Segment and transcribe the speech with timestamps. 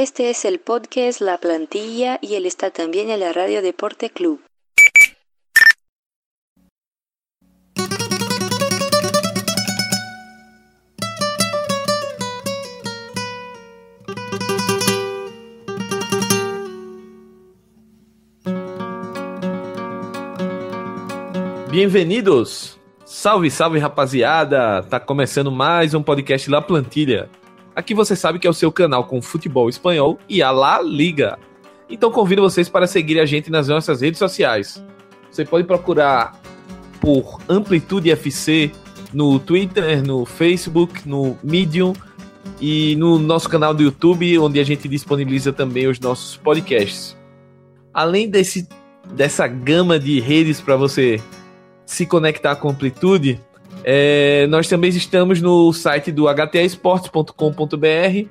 [0.00, 4.40] Este es el podcast La Plantilla y él está también en la Radio Deporte Club.
[21.72, 22.78] Bem-vindos!
[23.04, 24.80] Salve, salve rapaziada!
[24.84, 27.28] Tá começando mais um podcast La Plantilha.
[27.78, 31.38] Aqui você sabe que é o seu canal com futebol espanhol e a La Liga.
[31.88, 34.84] Então convido vocês para seguir a gente nas nossas redes sociais.
[35.30, 36.32] Você pode procurar
[37.00, 38.72] por Amplitude FC
[39.14, 41.92] no Twitter, no Facebook, no Medium
[42.60, 47.16] e no nosso canal do YouTube, onde a gente disponibiliza também os nossos podcasts.
[47.94, 48.68] Além desse,
[49.12, 51.22] dessa gama de redes para você
[51.86, 53.40] se conectar com Amplitude,
[53.84, 58.28] é, nós também estamos no site do htesportes.com.br,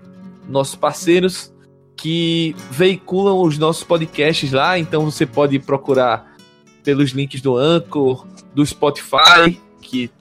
[0.47, 1.53] nossos parceiros
[1.95, 6.35] que veiculam os nossos podcasts lá, então você pode procurar
[6.83, 10.11] pelos links do Anchor, do Spotify, que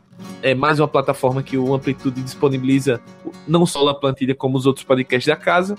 [0.42, 3.00] é mais uma plataforma que o Amplitude disponibiliza
[3.46, 5.76] não só a plantilha como os outros podcasts da casa.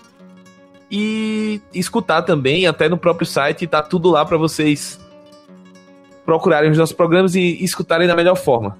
[0.89, 4.99] E escutar também, até no próprio site, tá tudo lá para vocês
[6.25, 8.77] procurarem os nossos programas e escutarem da melhor forma.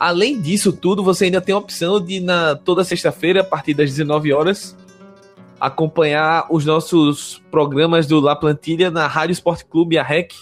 [0.00, 3.90] Além disso tudo, você ainda tem a opção de, na toda sexta-feira, a partir das
[3.90, 4.74] 19 horas,
[5.60, 10.32] acompanhar os nossos programas do La Plantilha na Rádio Esporte Clube, a REC,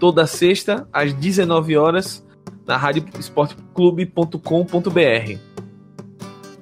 [0.00, 2.24] toda sexta, às 19 horas,
[2.66, 5.38] na radioesporteclube.com.br.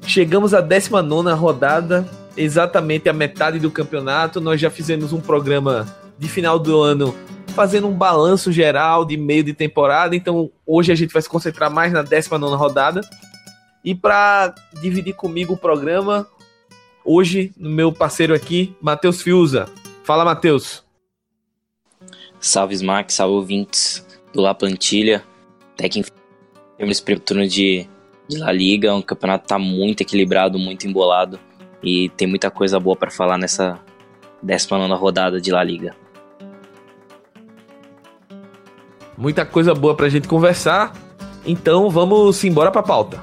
[0.04, 2.04] Chegamos à 19 rodada,
[2.36, 4.40] exatamente a metade do campeonato.
[4.40, 5.86] Nós já fizemos um programa
[6.18, 7.14] de final do ano
[7.54, 10.14] fazendo um balanço geral de meio de temporada.
[10.14, 13.00] Então hoje a gente vai se concentrar mais na 19 rodada.
[13.84, 16.26] E para dividir comigo o programa,
[17.04, 19.66] hoje, meu parceiro aqui, Matheus Fiuza.
[20.02, 20.82] Fala, Matheus.
[22.40, 25.22] Salve, Smack, salve ouvintes do La Plantilha.
[25.74, 26.02] Até que
[26.76, 27.86] temos esse primeiro turno de,
[28.28, 28.94] de La Liga.
[28.94, 31.38] O campeonato tá muito equilibrado, muito embolado.
[31.82, 33.78] E tem muita coisa boa para falar nessa
[34.42, 36.03] 19 rodada de La Liga.
[39.16, 40.92] Muita coisa boa pra gente conversar.
[41.46, 43.22] Então vamos embora pra pauta.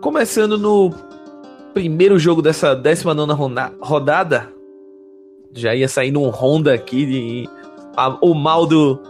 [0.00, 0.92] Começando no
[1.72, 3.32] primeiro jogo dessa 19
[3.80, 4.52] rodada,
[5.54, 7.48] já ia sair num Honda aqui de
[7.96, 9.00] a, o mal do,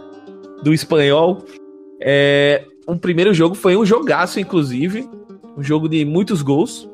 [0.61, 1.43] do espanhol.
[1.99, 5.09] É, um primeiro jogo foi um jogaço, inclusive,
[5.57, 6.89] um jogo de muitos gols,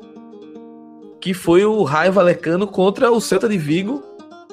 [1.19, 4.01] que foi o Raio Valecano contra o Celta de Vigo.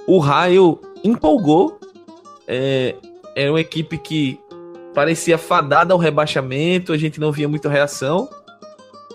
[0.06, 1.78] O Raio empolgou
[2.46, 2.94] é,
[3.34, 4.40] era uma equipe que
[4.94, 8.28] parecia fadada ao rebaixamento, a gente não via muita reação,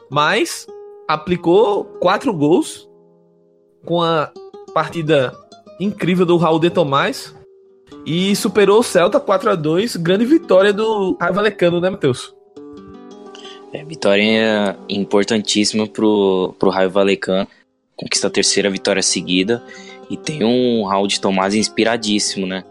[0.09, 0.67] mas
[1.07, 2.87] aplicou quatro gols
[3.83, 4.31] com a
[4.73, 5.33] partida
[5.79, 7.35] incrível do Raul de Tomás
[8.05, 12.33] e superou o Celta 4 a 2 grande vitória do Raio Valecano, né, Matheus?
[13.73, 17.47] É, vitória importantíssima pro, pro Raio Valecano,
[17.95, 19.63] conquista a terceira vitória seguida
[20.09, 22.63] e tem um Raul de Tomás inspiradíssimo, né?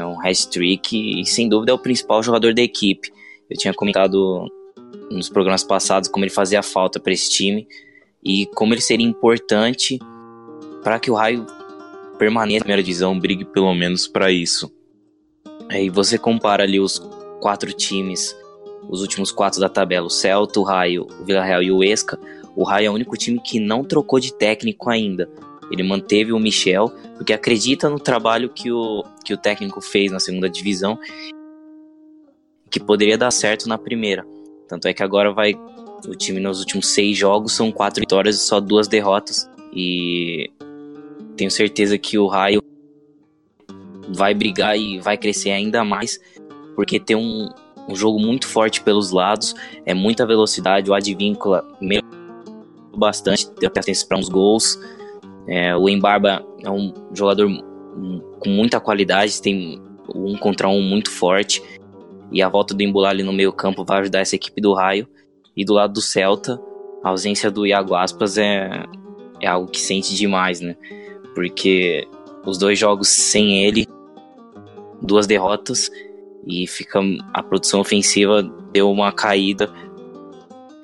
[0.00, 3.10] É um hat-trick e sem dúvida é o principal jogador da equipe.
[3.48, 4.46] Eu tinha comentado
[5.10, 7.66] nos programas passados como ele fazia falta para esse time
[8.22, 9.98] e como ele seria importante
[10.82, 11.46] para que o Raio
[12.18, 14.72] permaneça na primeira divisão, brigue pelo menos para isso.
[15.68, 16.98] Aí você compara ali os
[17.40, 18.36] quatro times,
[18.88, 22.18] os últimos quatro da tabela, o Celta, o Raio, o Vila Real e o Esca.
[22.54, 25.28] O Raio é o único time que não trocou de técnico ainda.
[25.70, 30.20] Ele manteve o Michel, porque acredita no trabalho que o, que o técnico fez na
[30.20, 30.98] segunda divisão,
[32.70, 34.24] que poderia dar certo na primeira.
[34.68, 35.54] Tanto é que agora vai.
[36.06, 39.48] O time nos últimos seis jogos são quatro vitórias e só duas derrotas.
[39.72, 40.50] E
[41.36, 42.62] tenho certeza que o Raio
[44.08, 46.20] vai brigar e vai crescer ainda mais,
[46.74, 47.48] porque tem um,
[47.88, 51.66] um jogo muito forte pelos lados, é muita velocidade, o Advíncula
[52.96, 54.78] bastante, deu assistência para uns gols.
[55.48, 57.48] É, o Embarba é um jogador
[58.40, 59.80] com muita qualidade, tem
[60.14, 61.62] um contra um muito forte.
[62.32, 65.08] E a volta do Embular ali no meio campo vai ajudar essa equipe do Raio.
[65.56, 66.60] E do lado do Celta,
[67.02, 68.84] a ausência do Iago Aspas é,
[69.40, 70.76] é algo que sente demais, né?
[71.34, 72.06] Porque
[72.44, 73.86] os dois jogos sem ele,
[75.00, 75.90] duas derrotas,
[76.46, 77.00] e fica
[77.32, 78.42] a produção ofensiva
[78.72, 79.72] deu uma caída.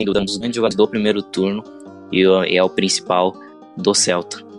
[0.00, 1.62] Um dos grandes jogadores do primeiro turno
[2.10, 2.24] e
[2.56, 3.34] é o principal
[3.76, 4.51] do Celta.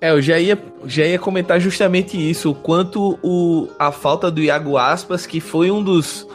[0.00, 4.40] É, eu já ia, já ia comentar justamente isso, o quanto o, a falta do
[4.40, 6.26] Iago Aspas, que foi um dos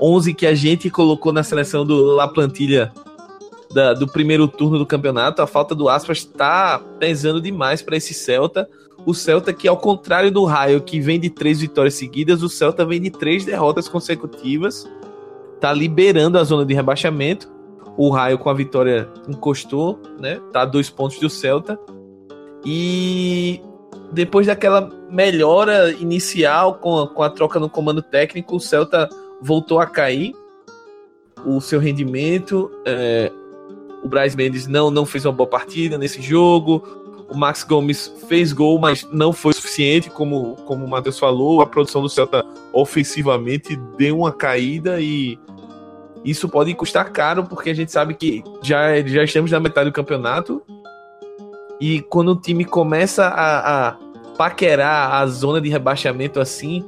[0.00, 2.90] 11 que a gente colocou na seleção do La Plantilha
[3.72, 8.14] da, do primeiro turno do campeonato, a falta do Aspas está pesando demais para esse
[8.14, 8.68] Celta.
[9.04, 12.84] O Celta, que ao contrário do Raio, que vem de três vitórias seguidas, o Celta
[12.84, 14.88] vem de três derrotas consecutivas.
[15.60, 17.50] Tá liberando a zona de rebaixamento.
[17.96, 20.40] O Raio com a vitória encostou, né?
[20.52, 21.78] Tá a dois pontos do Celta.
[22.64, 23.60] E
[24.12, 29.08] depois daquela melhora inicial com a, com a troca no comando técnico, o Celta
[29.40, 30.34] voltou a cair
[31.44, 32.70] o seu rendimento.
[32.86, 33.32] É,
[34.02, 36.82] o Braz Mendes não, não fez uma boa partida nesse jogo.
[37.28, 41.62] O Max Gomes fez gol, mas não foi suficiente, como, como o Matheus falou.
[41.62, 45.38] A produção do Celta ofensivamente deu uma caída e
[46.24, 49.94] isso pode custar caro, porque a gente sabe que já, já estamos na metade do
[49.94, 50.62] campeonato.
[51.82, 53.96] E quando o time começa a, a
[54.38, 56.84] paquerar a zona de rebaixamento assim,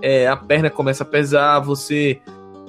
[0.00, 2.18] é, a perna começa a pesar, você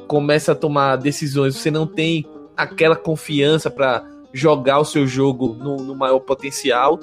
[0.06, 2.26] começa a tomar decisões, você não tem
[2.58, 4.04] aquela confiança para
[4.34, 7.00] jogar o seu jogo no, no, maior potencial.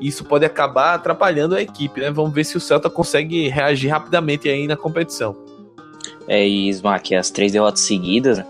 [0.00, 2.12] Isso pode acabar atrapalhando a equipe, né?
[2.12, 5.36] Vamos ver se o Celta consegue reagir rapidamente aí na competição.
[6.28, 8.40] É, e Smack, as três derrotas seguidas,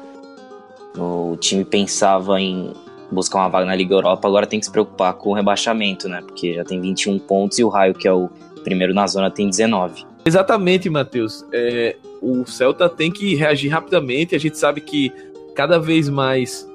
[0.94, 2.74] o time pensava em
[3.10, 6.22] buscar uma vaga na Liga Europa, agora tem que se preocupar com o rebaixamento, né?
[6.22, 8.28] Porque já tem 21 pontos e o Raio, que é o
[8.62, 10.04] primeiro na zona, tem 19.
[10.24, 11.44] Exatamente, Matheus.
[11.52, 14.34] É, o Celta tem que reagir rapidamente.
[14.34, 15.12] A gente sabe que
[15.54, 16.68] cada vez mais,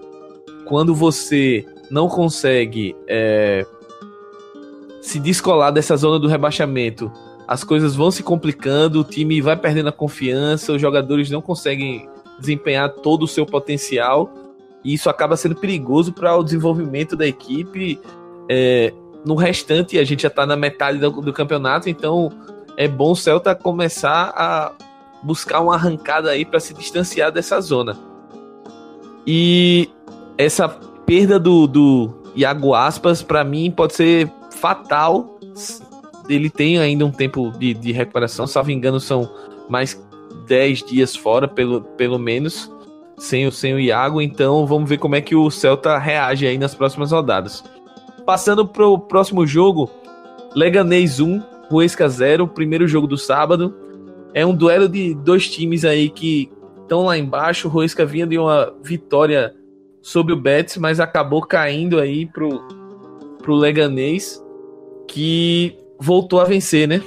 [0.65, 3.65] quando você não consegue é,
[5.01, 7.11] se descolar dessa zona do rebaixamento,
[7.47, 12.09] as coisas vão se complicando, o time vai perdendo a confiança, os jogadores não conseguem
[12.39, 14.33] desempenhar todo o seu potencial
[14.85, 17.99] e isso acaba sendo perigoso para o desenvolvimento da equipe.
[18.47, 18.93] É,
[19.25, 22.31] no restante, a gente já está na metade do, do, campeonato, então
[22.77, 24.71] é bom o Celta começar a
[25.23, 27.97] buscar uma arrancada aí para se distanciar dessa zona.
[29.25, 29.89] E
[30.37, 35.39] essa perda do, do Iago Aspas, para mim, pode ser fatal.
[36.29, 39.27] Ele tem ainda um tempo de, de recuperação, salvo engano, são
[39.67, 39.99] mais
[40.45, 42.69] 10 dias fora, pelo, pelo menos
[43.17, 46.57] sem o, sem o Iago, então vamos ver como é que o Celta reage aí
[46.57, 47.63] nas próximas rodadas.
[48.25, 49.89] Passando pro próximo jogo,
[50.55, 51.41] Leganês 1,
[51.71, 53.73] Huesca 0, primeiro jogo do sábado.
[54.33, 56.51] É um duelo de dois times aí que
[56.81, 57.67] estão lá embaixo.
[57.67, 59.55] O Huesca vinha de uma vitória
[60.01, 62.61] sobre o Betis, mas acabou caindo aí pro,
[63.39, 64.43] pro Leganês,
[65.07, 67.01] que voltou a vencer, né?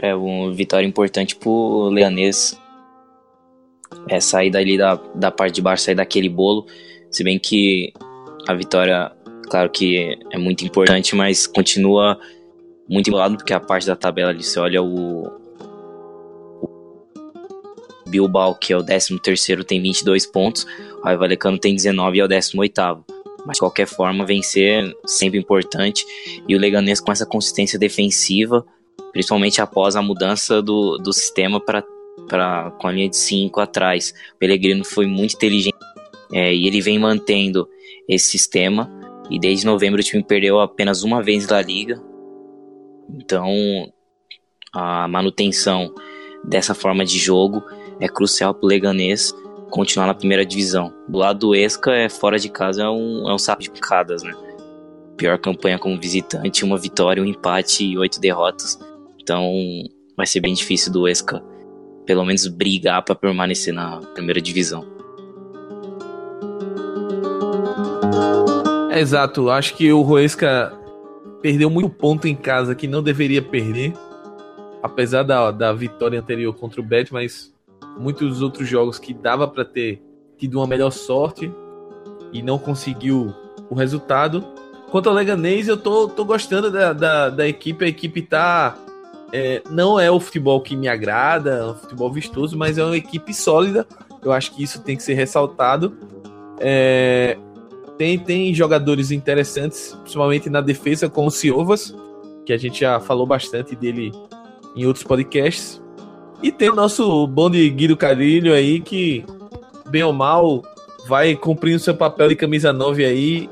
[0.00, 2.58] É uma vitória importante pro Leganês
[4.08, 6.66] é, sair dali da, da parte de baixo, sair daquele bolo.
[7.10, 7.92] Se bem que
[8.46, 9.12] a vitória,
[9.48, 12.18] claro que é muito importante, mas continua
[12.88, 15.30] muito embolado, porque a parte da tabela ali, você olha o,
[18.08, 20.66] Bilbao, que é o 13 terceiro, tem 22 pontos,
[21.00, 23.04] o Valecano tem 19 e é o 18 oitavo.
[23.46, 26.04] Mas de qualquer forma, vencer é sempre importante.
[26.46, 28.64] E o Leganês com essa consistência defensiva,
[29.12, 31.82] principalmente após a mudança do, do sistema para
[32.28, 34.14] pra, com a linha de 5 atrás.
[34.34, 35.76] O Pellegrino foi muito inteligente
[36.32, 37.68] é, e ele vem mantendo
[38.08, 38.90] esse sistema.
[39.30, 42.00] E desde novembro o time perdeu apenas uma vez da liga.
[43.10, 43.50] Então
[44.72, 45.92] a manutenção
[46.44, 47.62] dessa forma de jogo
[48.00, 49.34] é crucial para o Leganês
[49.70, 50.92] continuar na primeira divisão.
[51.08, 54.22] Do lado do Esca, é fora de casa é um, é um saco de picadas,
[54.22, 54.32] né?
[55.16, 58.78] Pior campanha como visitante, uma vitória, um empate e oito derrotas.
[59.20, 59.52] Então
[60.16, 61.42] vai ser bem difícil do Esca
[62.08, 64.82] pelo menos brigar para permanecer na primeira divisão.
[68.96, 70.72] Exato, acho que o Roesca
[71.42, 73.92] perdeu muito ponto em casa que não deveria perder,
[74.82, 77.54] apesar da, da vitória anterior contra o Bet, mas
[77.98, 80.00] muitos outros jogos que dava para ter
[80.38, 81.52] tido uma melhor sorte
[82.32, 83.34] e não conseguiu
[83.68, 84.42] o resultado.
[84.90, 88.78] Quanto ao Leganês, eu tô, tô gostando da, da, da equipe, a equipe tá
[89.32, 92.96] é, não é o futebol que me agrada, é um futebol vistoso, mas é uma
[92.96, 93.86] equipe sólida.
[94.22, 95.96] Eu acho que isso tem que ser ressaltado.
[96.60, 97.36] É,
[97.96, 101.94] tem, tem jogadores interessantes, principalmente na defesa, como o Ciovas,
[102.46, 104.12] que a gente já falou bastante dele
[104.74, 105.82] em outros podcasts.
[106.42, 109.24] E tem o nosso bonde Guido Carilho aí, que,
[109.90, 110.62] bem ou mal,
[111.06, 113.50] vai cumprindo seu papel de camisa 9 aí,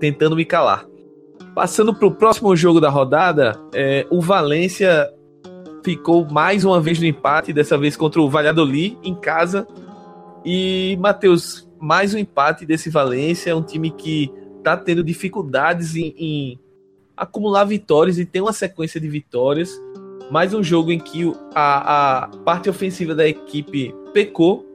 [0.00, 0.86] tentando me calar.
[1.54, 5.12] Passando para o próximo jogo da rodada, é, o Valência
[5.84, 9.66] ficou mais uma vez no empate, dessa vez contra o Valladolid em casa.
[10.42, 16.14] E, Matheus, mais um empate desse Valência, é um time que está tendo dificuldades em,
[16.16, 16.60] em,
[17.14, 19.70] acumular vitórias e tem uma sequência de vitórias.
[20.30, 24.66] Mais um jogo em que a, a parte ofensiva da equipe pecou.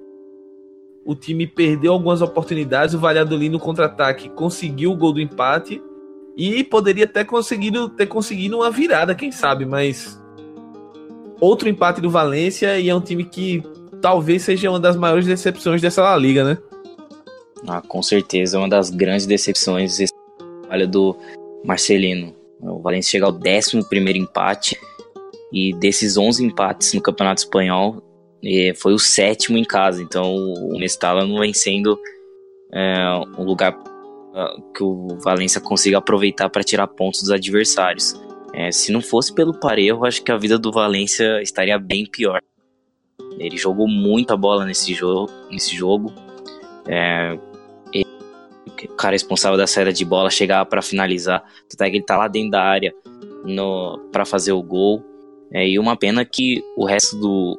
[1.03, 5.81] o time perdeu algumas oportunidades, o Valladolid no contra-ataque conseguiu o gol do empate
[6.37, 10.21] e poderia até conseguido ter conseguido uma virada, quem sabe, mas
[11.41, 13.63] outro empate do Valência e é um time que
[14.01, 16.57] talvez seja uma das maiores decepções dessa La Liga, né?
[17.67, 19.97] Ah, com certeza, uma das grandes decepções
[20.67, 21.17] trabalho do
[21.65, 22.35] Marcelino.
[22.61, 24.79] O Valência chega ao 11 empate
[25.51, 28.03] e desses 11 empates no Campeonato Espanhol,
[28.75, 30.03] foi o sétimo em casa.
[30.03, 31.99] Então o Mestala não vem sendo
[32.71, 32.95] é,
[33.37, 33.77] um lugar
[34.75, 38.13] que o Valência consiga aproveitar para tirar pontos dos adversários.
[38.53, 42.41] É, se não fosse pelo Parejo, acho que a vida do Valência estaria bem pior.
[43.37, 45.31] Ele jogou muita bola nesse jogo.
[45.51, 46.11] Nesse jogo.
[46.87, 47.37] É,
[47.93, 48.05] ele,
[48.65, 51.43] o cara responsável da saída de bola chegava para finalizar.
[51.69, 52.93] Tanto é que ele tá lá dentro da área
[54.11, 55.03] para fazer o gol.
[55.53, 57.57] É, e uma pena que o resto do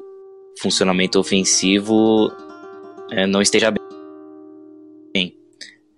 [0.60, 2.30] funcionamento ofensivo
[3.10, 3.87] é, não esteja bem.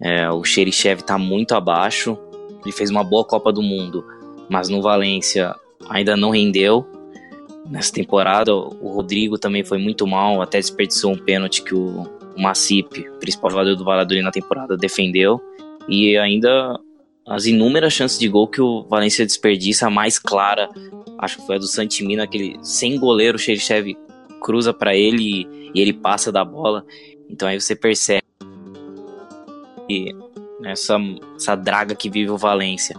[0.01, 2.17] É, o Xerichev está muito abaixo.
[2.63, 4.05] Ele fez uma boa Copa do Mundo,
[4.49, 5.55] mas no Valência
[5.89, 6.87] ainda não rendeu.
[7.69, 12.03] Nessa temporada, o Rodrigo também foi muito mal, até desperdiçou um pênalti que o,
[12.37, 15.41] o Macip, principal jogador do Valladolid na temporada, defendeu.
[15.89, 16.79] E ainda
[17.27, 20.69] as inúmeras chances de gol que o Valência desperdiça, a mais clara,
[21.19, 23.97] acho que foi a do Santimina, aquele sem goleiro, o Xerichev
[24.41, 26.85] cruza para ele e, e, ele passa da bola.
[27.29, 28.25] Então aí você percebe
[30.65, 30.97] essa,
[31.37, 32.97] essa draga que vive o Valência.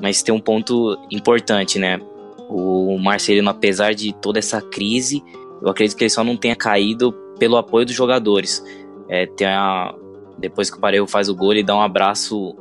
[0.00, 2.00] Mas tem um ponto importante, né?
[2.48, 5.22] O Marcelino, apesar de toda essa crise,
[5.62, 8.62] eu acredito que ele só não tenha caído pelo apoio dos jogadores.
[9.08, 9.94] É, tem a,
[10.38, 12.54] depois que o Parejo faz o gol, ele dá um abraço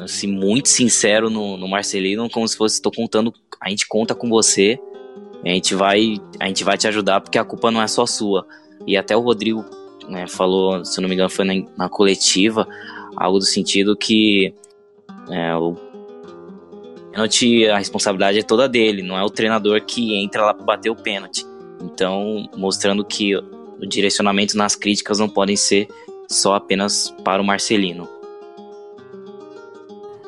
[0.00, 4.28] assim, muito sincero no, no Marcelino, como se fosse: estou contando, a gente conta com
[4.28, 4.80] você
[5.44, 8.46] a gente vai, a gente vai te ajudar porque a culpa não é só sua.
[8.86, 9.64] E até o Rodrigo
[10.08, 12.66] né, falou, se não me engano, foi na, na coletiva,
[13.18, 14.54] algo do sentido que
[15.30, 15.74] é, o
[17.10, 20.90] pênalti, a responsabilidade é toda dele, não é o treinador que entra lá para bater
[20.90, 21.44] o pênalti.
[21.82, 25.88] Então, mostrando que o direcionamento nas críticas não podem ser
[26.28, 28.08] só apenas para o Marcelino.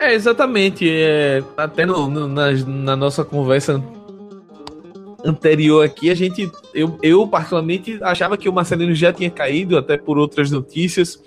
[0.00, 0.88] É, exatamente.
[0.90, 3.82] É, até no, no, na, na nossa conversa
[5.22, 9.98] anterior aqui, a gente, eu, eu particularmente achava que o Marcelino já tinha caído, até
[9.98, 11.22] por outras notícias.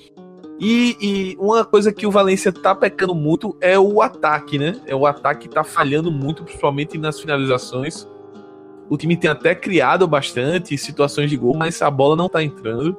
[0.66, 4.80] E, e, uma coisa que o Valência tá pecando muito é o ataque, né?
[4.86, 8.08] É o ataque que tá falhando muito, principalmente nas finalizações.
[8.90, 12.98] O time tem até criado bastante situações de gol, mas a bola não tá entrando.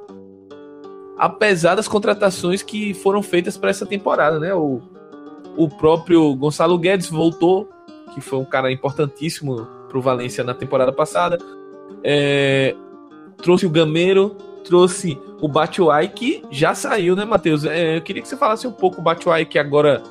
[1.17, 4.53] Apesar das contratações que foram feitas para essa temporada, né?
[4.53, 4.79] O,
[5.57, 7.67] o próprio Gonçalo Guedes voltou,
[8.13, 11.39] que foi um cara importantíssimo pro Valência na temporada passada.
[12.03, 12.75] É,
[13.37, 17.63] trouxe o Gameiro, trouxe o Batshuayi, que já saiu, né, Matheus?
[17.63, 20.03] É, eu queria que você falasse um pouco o Batshuayi, que agora,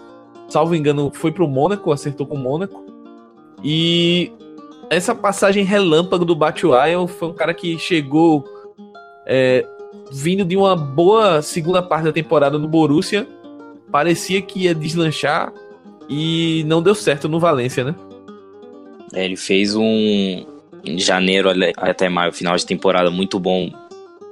[0.48, 2.84] salvo engano, foi pro Mônaco, acertou com o Mônaco.
[3.62, 4.32] E
[4.90, 8.44] essa passagem relâmpago do Batshuayi foi um cara que chegou
[9.26, 9.66] é,
[10.10, 13.26] vindo de uma boa segunda parte da temporada no Borussia.
[13.90, 15.52] Parecia que ia deslanchar
[16.08, 17.94] e não deu certo no Valência, né?
[19.12, 20.44] É, ele fez um
[20.98, 23.70] janeiro até maio, final de temporada muito bom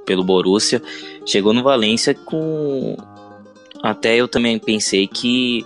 [0.05, 0.81] pelo Borussia.
[1.25, 2.95] Chegou no Valência com
[3.83, 5.65] até eu também pensei que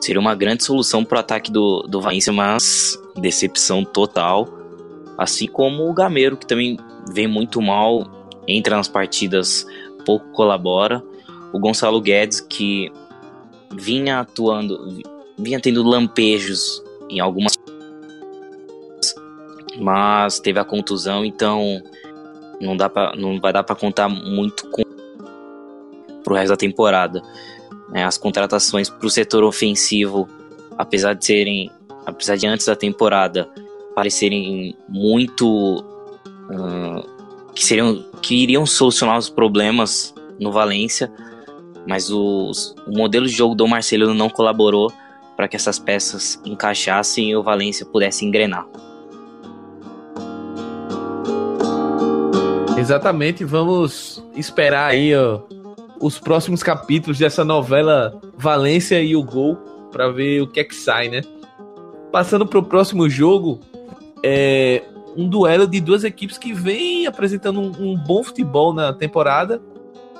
[0.00, 4.48] seria uma grande solução para o ataque do, do Valência, mas decepção total.
[5.18, 6.78] Assim como o Gameiro, que também
[7.12, 9.66] vem muito mal, entra nas partidas,
[10.04, 11.02] pouco colabora.
[11.52, 12.90] O Gonçalo Guedes, que
[13.74, 15.02] vinha atuando,
[15.38, 17.54] vinha tendo lampejos em algumas
[19.78, 21.82] mas teve a contusão, então
[22.60, 24.82] não dá para não vai dar para contar muito com
[26.24, 27.22] pro resto da temporada.
[27.94, 30.28] É, as contratações para o setor ofensivo,
[30.76, 31.70] apesar de serem,
[32.04, 33.48] apesar de antes da temporada
[33.94, 35.84] parecerem muito
[36.50, 41.10] uh, que seriam que iriam solucionar os problemas no Valência,
[41.86, 44.92] mas os, o modelo de jogo do Marcelo não colaborou
[45.36, 48.66] para que essas peças encaixassem e o Valência pudesse engrenar.
[52.76, 55.40] Exatamente, vamos esperar aí ó,
[55.98, 59.56] os próximos capítulos dessa novela Valência e o Gol
[59.90, 61.22] para ver o que é que sai, né?
[62.12, 63.60] Passando para o próximo jogo,
[64.22, 64.82] é
[65.16, 69.60] um duelo de duas equipes que vem apresentando um, um bom futebol na temporada.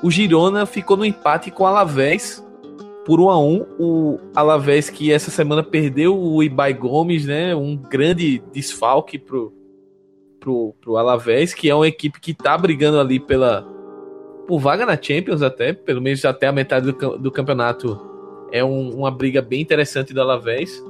[0.02, 2.42] O Girona ficou no empate com o Alavés
[3.04, 7.54] por 1 a 1 O Alavés que essa semana perdeu o Ibai Gomes, né?
[7.54, 9.52] Um grande desfalque pro,
[10.46, 13.66] pro, pro Alavés, que é uma equipe que tá brigando ali pela,
[14.46, 18.00] por vaga na Champions até, pelo menos até a metade do, do campeonato
[18.52, 20.80] é um, uma briga bem interessante do Alavés.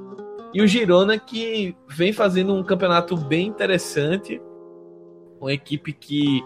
[0.53, 4.39] E o Girona que vem fazendo um campeonato bem interessante,
[5.41, 6.45] uma equipe que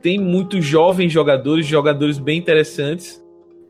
[0.00, 3.20] tem muitos jovens jogadores, jogadores bem interessantes,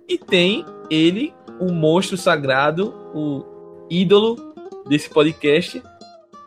[0.06, 4.36] e tem ele, o monstro sagrado, o ídolo
[4.86, 5.82] desse podcast,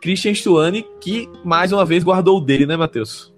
[0.06, 3.34] Christian Stuani, que mais uma vez guardou o dele, né, Matheus?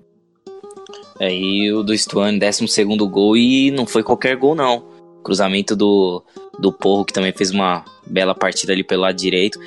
[1.18, 4.84] É, e o do Stuani, 12 gol, e não foi qualquer gol, não.
[5.24, 6.22] Cruzamento do,
[6.58, 9.58] do Porro, que também fez uma bela partida ali pelo lado direito.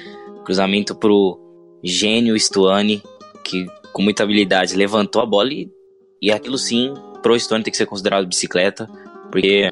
[0.45, 1.39] Cruzamento pro
[1.83, 3.01] gênio Stuani,
[3.43, 5.71] que com muita habilidade levantou a bola e,
[6.21, 6.93] e aquilo sim,
[7.23, 8.87] pro Stuani tem que ser considerado bicicleta,
[9.31, 9.69] porque é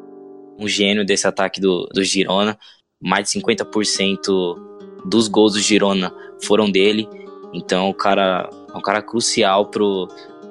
[0.58, 2.58] um gênio desse ataque do, do Girona.
[3.00, 4.68] Mais de 50%
[5.06, 6.12] dos gols do Girona
[6.44, 7.08] foram dele.
[7.54, 10.08] Então o cara é um cara crucial pro,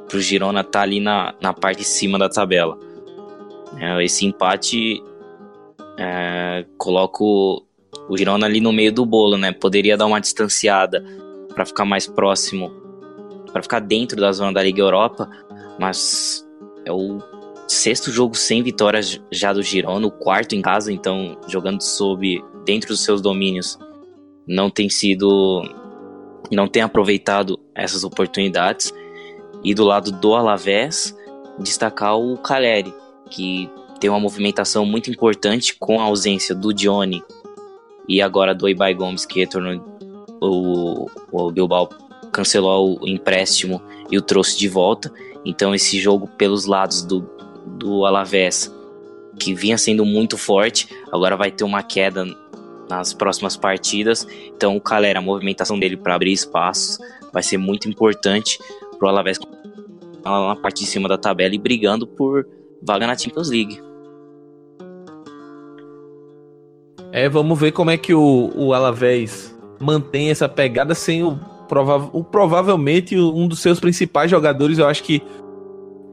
[0.09, 2.79] pro Girona estar tá ali na, na parte de cima da tabela.
[3.77, 5.03] É, esse empate
[5.97, 7.63] é, coloca o,
[8.09, 9.53] o Girona ali no meio do bolo, né?
[9.53, 11.05] Poderia dar uma distanciada
[11.55, 12.71] para ficar mais próximo,
[13.53, 15.29] para ficar dentro da zona da Liga Europa,
[15.79, 16.47] mas
[16.85, 17.19] é o
[17.67, 22.89] sexto jogo sem vitórias já do Girona, o quarto em casa, então jogando sob dentro
[22.89, 23.79] dos seus domínios,
[24.49, 25.63] não tem sido
[26.51, 28.93] não tem aproveitado essas oportunidades.
[29.63, 31.15] E do lado do Alavés,
[31.59, 32.95] destacar o Caleri,
[33.29, 33.69] que
[34.01, 37.23] tem uma movimentação muito importante com a ausência do Johnny
[38.09, 39.85] e agora do Ibai Gomes, que retornou
[40.41, 41.89] o, o Bilbao
[42.33, 45.13] cancelou o empréstimo e o trouxe de volta.
[45.45, 47.29] Então esse jogo pelos lados do,
[47.67, 48.73] do Alavés,
[49.39, 52.25] que vinha sendo muito forte, agora vai ter uma queda
[52.89, 54.27] nas próximas partidas.
[54.57, 54.83] Então o
[55.17, 56.99] a movimentação dele para abrir espaços
[57.33, 58.59] vai ser muito importante
[58.99, 59.39] para o Alavés
[60.25, 62.47] na parte de cima da tabela e brigando por
[62.83, 63.81] vaga na Champions League.
[67.11, 72.11] É, vamos ver como é que o, o Alavés mantém essa pegada sem o, prova
[72.13, 74.79] o provavelmente um dos seus principais jogadores.
[74.79, 75.23] Eu acho que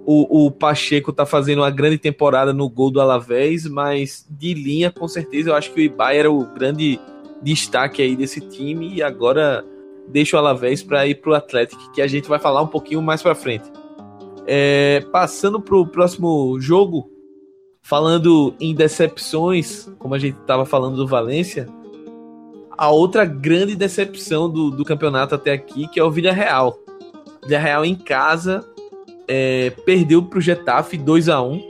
[0.06, 4.92] o, o Pacheco tá fazendo uma grande temporada no gol do Alavés, mas de linha,
[4.92, 7.00] com certeza, eu acho que o Ibai era o grande
[7.42, 9.66] destaque aí desse time e agora
[10.08, 13.24] deixa o Alavés para ir pro Atlético, que a gente vai falar um pouquinho mais
[13.24, 13.66] para frente.
[14.46, 17.10] É, passando pro próximo jogo,
[17.82, 21.68] falando em decepções, como a gente estava falando do Valência,
[22.78, 26.78] a outra grande decepção do, do campeonato até aqui, que é o Villarreal.
[27.44, 28.64] Villarreal em casa
[29.28, 31.62] é, perdeu para o Getafe 2 a 1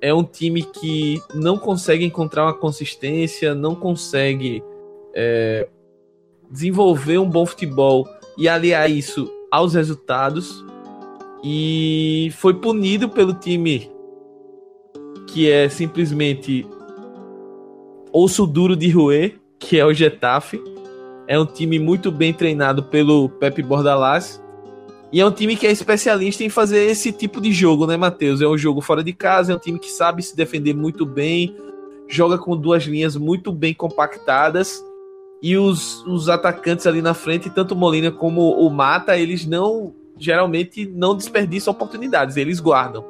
[0.00, 4.62] É um time que não consegue encontrar uma consistência, não consegue
[5.14, 5.68] é,
[6.50, 10.64] desenvolver um bom futebol e aliar isso aos resultados.
[11.42, 13.90] E foi punido pelo time
[15.28, 16.66] que é simplesmente
[18.12, 20.62] osso duro de roer, que é o Getafe.
[21.26, 24.43] É um time muito bem treinado pelo Pepe Bordalás
[25.14, 28.42] e é um time que é especialista em fazer esse tipo de jogo, né, Matheus?
[28.42, 31.54] É um jogo fora de casa, é um time que sabe se defender muito bem,
[32.08, 34.84] joga com duas linhas muito bem compactadas.
[35.40, 40.84] E os, os atacantes ali na frente, tanto Molina como o Mata, eles não geralmente
[40.84, 43.04] não desperdiçam oportunidades, eles guardam.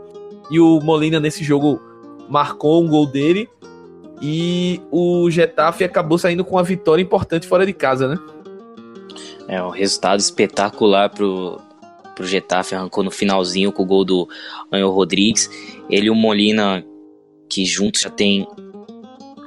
[0.50, 1.80] E o Molina nesse jogo
[2.28, 3.48] marcou um gol dele
[4.20, 8.18] e o Getafe acabou saindo com uma vitória importante fora de casa, né?
[9.48, 11.60] É um resultado espetacular pro,
[12.14, 14.28] pro Getafe, arrancou no finalzinho com o gol do
[14.70, 15.50] Anel Rodrigues.
[15.90, 16.84] Ele e o Molina,
[17.48, 18.46] que juntos já tem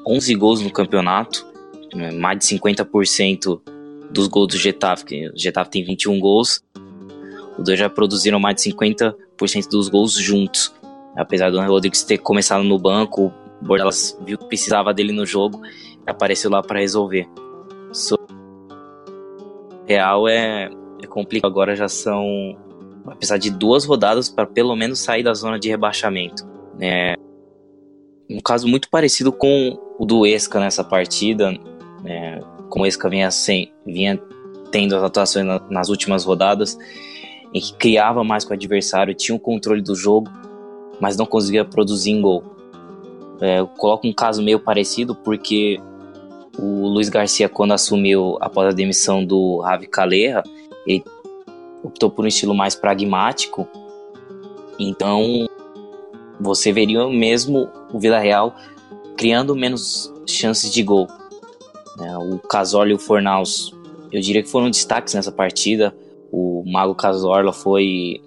[0.06, 1.46] 11 gols no campeonato,
[1.94, 3.62] né, mais de 50%
[4.10, 6.64] dos gols do Getafe, o Getafe tem 21 gols,
[7.58, 9.16] os dois já produziram mais de 50%
[9.70, 10.74] dos gols juntos.
[11.16, 15.62] Apesar do Anel Rodrigues ter começado no banco, o viu que precisava dele no jogo
[15.66, 17.28] e apareceu lá para resolver.
[17.92, 18.16] So...
[19.88, 20.70] Real é
[21.02, 21.50] é complicado.
[21.50, 22.58] Agora já são,
[23.06, 26.48] apesar de duas rodadas, para pelo menos sair da zona de rebaixamento.
[26.80, 27.16] É
[28.30, 31.52] um caso muito parecido com o do Esca nessa partida,
[32.04, 34.22] né, como o Esca vinha, sem, vinha
[34.72, 36.78] tendo as atuações na, nas últimas rodadas,
[37.54, 40.30] em que criava mais com o adversário, tinha o controle do jogo,
[41.00, 42.44] mas não conseguia produzir em gol.
[43.40, 45.80] É, eu coloco um caso meio parecido porque
[46.58, 50.44] o Luiz Garcia, quando assumiu após a demissão do Ravi Calera,
[50.88, 51.04] ele
[51.84, 53.68] optou por um estilo mais pragmático.
[54.80, 55.48] Então,
[56.40, 58.56] você veria mesmo o Vila Real
[59.18, 61.08] criando menos chances de gol.
[62.00, 63.74] É, o Casorla e o Fornaus,
[64.12, 65.96] eu diria que foram destaques nessa partida.
[66.32, 68.22] O Mago Casorla foi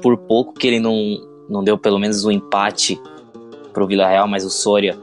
[0.00, 3.00] por pouco que ele não não deu pelo menos um empate
[3.72, 4.98] para o Vila Real, mas o Soria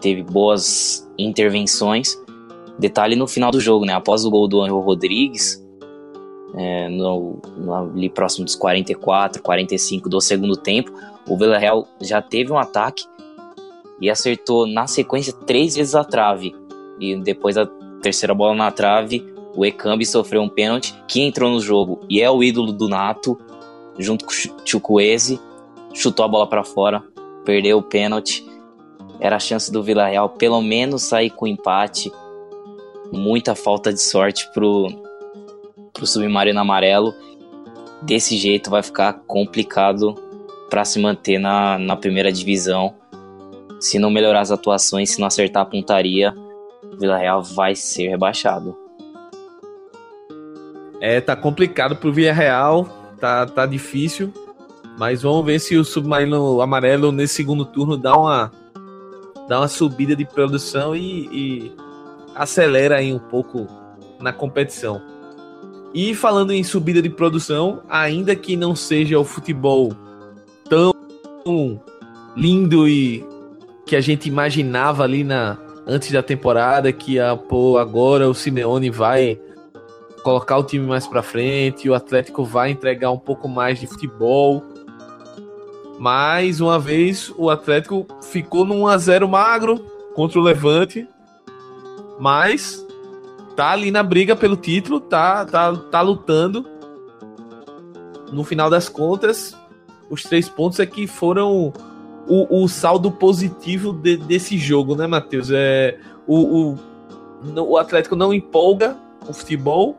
[0.00, 2.20] teve boas intervenções.
[2.78, 3.92] Detalhe no final do jogo, né?
[3.92, 5.64] Após o gol do Angel Rodrigues,
[6.54, 7.40] é, no,
[7.94, 10.92] ali próximo dos 44, 45 do segundo tempo,
[11.28, 13.04] o Vila Real já teve um ataque
[14.00, 16.54] e acertou na sequência três vezes a trave.
[16.98, 17.66] E depois da
[18.00, 22.30] terceira bola na trave, o Ekambi sofreu um pênalti que entrou no jogo e é
[22.30, 23.38] o ídolo do Nato,
[23.98, 24.34] junto com o
[24.64, 25.40] Chukwueze,
[25.92, 27.02] chutou a bola para fora,
[27.44, 28.46] perdeu o pênalti.
[29.20, 32.12] Era a chance do Vila Real pelo menos sair com empate.
[33.12, 34.86] Muita falta de sorte pro,
[35.98, 37.12] pro Submarino Amarelo.
[38.00, 40.14] Desse jeito vai ficar complicado
[40.70, 42.94] para se manter na, na primeira divisão.
[43.80, 46.32] Se não melhorar as atuações, se não acertar a pontaria,
[46.98, 48.76] Vila Real vai ser rebaixado.
[51.00, 54.32] É, tá complicado pro Vila Real, tá, tá difícil.
[54.98, 58.52] Mas vamos ver se o Submarino Amarelo nesse segundo turno dá uma,
[59.48, 61.72] dá uma subida de produção e, e
[62.34, 63.66] acelera aí um pouco
[64.20, 65.17] na competição.
[65.94, 69.92] E falando em subida de produção, ainda que não seja o futebol
[70.68, 70.92] tão
[72.36, 73.24] lindo e
[73.86, 78.90] que a gente imaginava ali na antes da temporada que a, pô, agora o Simeone
[78.90, 79.40] vai
[80.22, 84.62] colocar o time mais para frente, o Atlético vai entregar um pouco mais de futebol.
[85.98, 89.78] Mais uma vez o Atlético ficou num 1 a 0 magro
[90.14, 91.08] contra o Levante,
[92.20, 92.86] mas
[93.58, 96.64] tá ali na briga pelo título, tá tá tá lutando.
[98.32, 99.52] No final das contas,
[100.08, 101.72] os três pontos é que foram
[102.28, 105.50] o, o saldo positivo de, desse jogo, né, Matheus?
[105.50, 106.78] É, o, o,
[107.60, 108.96] o Atlético não empolga
[109.28, 109.96] o futebol,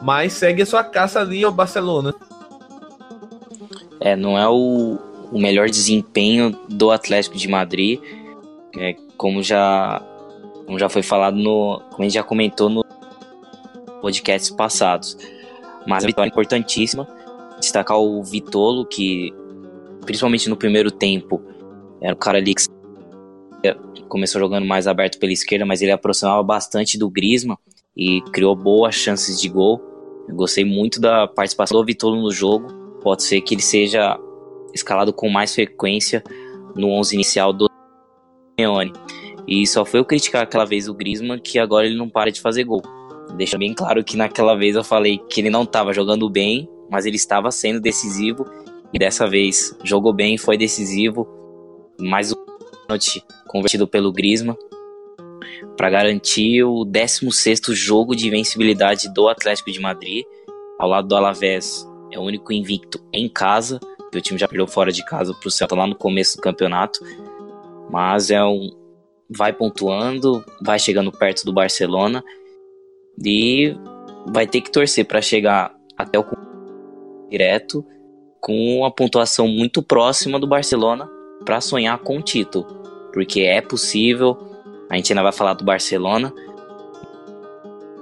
[0.00, 2.14] mas segue a sua caça ali ao Barcelona.
[3.98, 4.96] É, não é o,
[5.32, 8.00] o melhor desempenho do Atlético de Madrid,
[8.78, 10.00] é, como já
[10.66, 12.84] como já foi falado no, como a gente já comentou no
[14.00, 15.16] podcasts passados.
[15.86, 17.08] Mas a vitória é importantíssima.
[17.60, 19.32] Destacar o Vitolo, que
[20.04, 21.40] principalmente no primeiro tempo,
[22.00, 22.66] era o cara ali que
[24.08, 27.58] começou jogando mais aberto pela esquerda, mas ele aproximava bastante do Grisma
[27.96, 29.80] e criou boas chances de gol.
[30.28, 32.68] Eu gostei muito da participação do Vitolo no jogo.
[33.02, 34.18] Pode ser que ele seja
[34.74, 36.22] escalado com mais frequência
[36.74, 37.68] no 11 inicial do
[38.58, 38.92] Simeone.
[39.46, 42.40] E só foi eu criticar aquela vez o Griezmann que agora ele não para de
[42.40, 42.82] fazer gol.
[43.36, 47.06] Deixa bem claro que naquela vez eu falei que ele não estava jogando bem, mas
[47.06, 48.46] ele estava sendo decisivo
[48.92, 51.28] e dessa vez jogou bem, foi decisivo.
[52.00, 52.36] Mais um
[52.86, 54.56] pênalti convertido pelo Griezmann
[55.76, 60.24] para garantir o 16º jogo de invencibilidade do Atlético de Madrid.
[60.78, 63.80] Ao lado do Alavés, é o único invicto em casa,
[64.10, 66.42] que o time já perdeu fora de casa para o Celta lá no começo do
[66.42, 67.00] campeonato.
[67.90, 68.70] Mas é um
[69.28, 72.22] vai pontuando, vai chegando perto do Barcelona
[73.24, 73.74] e
[74.26, 76.24] vai ter que torcer para chegar até o
[77.30, 77.84] direto
[78.40, 81.10] com uma pontuação muito próxima do Barcelona
[81.44, 82.64] para sonhar com o título,
[83.12, 84.38] porque é possível.
[84.88, 86.32] A gente ainda vai falar do Barcelona,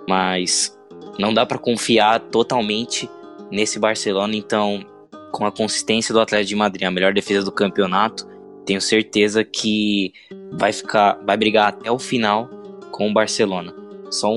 [0.09, 0.79] mas
[1.19, 3.09] não dá para confiar totalmente
[3.51, 4.37] nesse Barcelona.
[4.37, 4.85] Então,
[5.33, 8.27] com a consistência do Atlético de Madrid, a melhor defesa do campeonato,
[8.65, 10.13] tenho certeza que
[10.53, 12.49] vai ficar, vai brigar até o final
[12.91, 13.75] com o Barcelona.
[14.11, 14.31] Só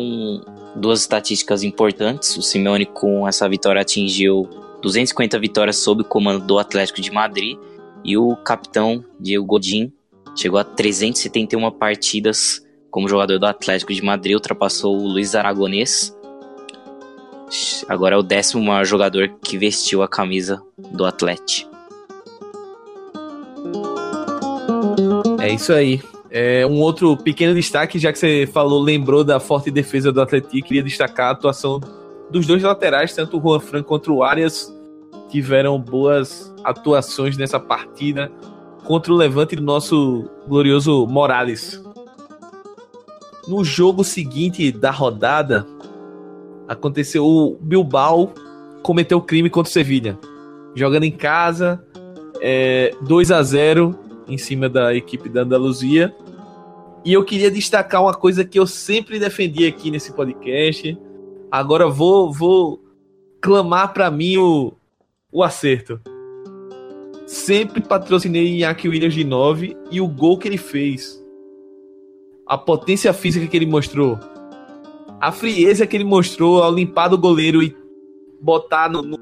[0.75, 2.35] duas estatísticas importantes.
[2.37, 4.47] O Simeone com essa vitória atingiu
[4.81, 7.57] 250 vitórias sob o comando do Atlético de Madrid
[8.03, 9.91] e o capitão Diego Godin
[10.35, 16.15] chegou a 371 partidas como jogador do Atlético de Madrid, ultrapassou o Luiz Aragonês.
[17.87, 21.76] Agora é o décimo maior jogador que vestiu a camisa do Atlético.
[25.47, 26.01] É isso aí.
[26.29, 30.67] É, um outro pequeno destaque, já que você falou, lembrou da forte defesa do Atlético,
[30.67, 31.79] queria destacar a atuação
[32.29, 34.73] dos dois laterais, tanto o Juan Fran quanto o Arias,
[35.29, 38.31] tiveram boas atuações nessa partida
[38.83, 41.81] contra o Levante do nosso glorioso Morales.
[43.47, 45.65] No jogo seguinte da rodada,
[46.67, 48.33] aconteceu o Bilbao
[48.83, 50.17] cometeu crime contra o Sevilha,
[50.75, 51.81] jogando em casa,
[52.41, 56.15] é, 2 a 0 em cima da equipe da Andaluzia.
[57.05, 60.97] E eu queria destacar uma coisa que eu sempre defendi aqui nesse podcast.
[61.49, 62.83] Agora vou vou
[63.41, 64.73] clamar para mim o,
[65.31, 66.01] o acerto.
[67.25, 71.23] Sempre patrocinei Iñaki Williams de 9 e o gol que ele fez.
[72.45, 74.17] A potência física que ele mostrou.
[75.19, 77.75] A frieza que ele mostrou ao limpar do goleiro e
[78.41, 79.17] botar no, no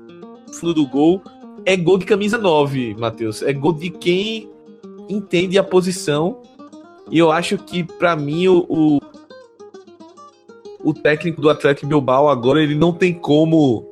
[0.54, 1.22] fundo do gol
[1.66, 3.42] é gol de camisa 9, Matheus.
[3.42, 4.50] É gol de quem
[5.10, 6.42] entende a posição.
[7.10, 9.00] E eu acho que, para mim, o, o,
[10.84, 13.86] o, técnico do Atlético Bilbao agora ele não tem como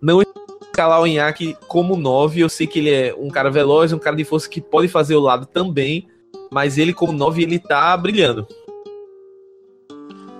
[0.00, 0.20] não
[0.62, 2.40] escalar o Inhaque como 9.
[2.40, 5.16] Eu sei que ele é um cara veloz, um cara de força que pode fazer
[5.16, 6.06] o lado também.
[6.50, 8.46] Mas ele, como 9, ele tá brilhando.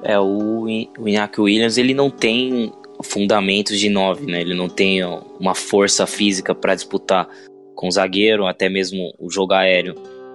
[0.03, 4.41] É, o, o Williams, ele não tem fundamentos de 9, né?
[4.41, 5.03] Ele não tem
[5.41, 7.29] uma força física para disputar
[7.77, 9.95] com zagueiro, até mesmo o jogo aéreo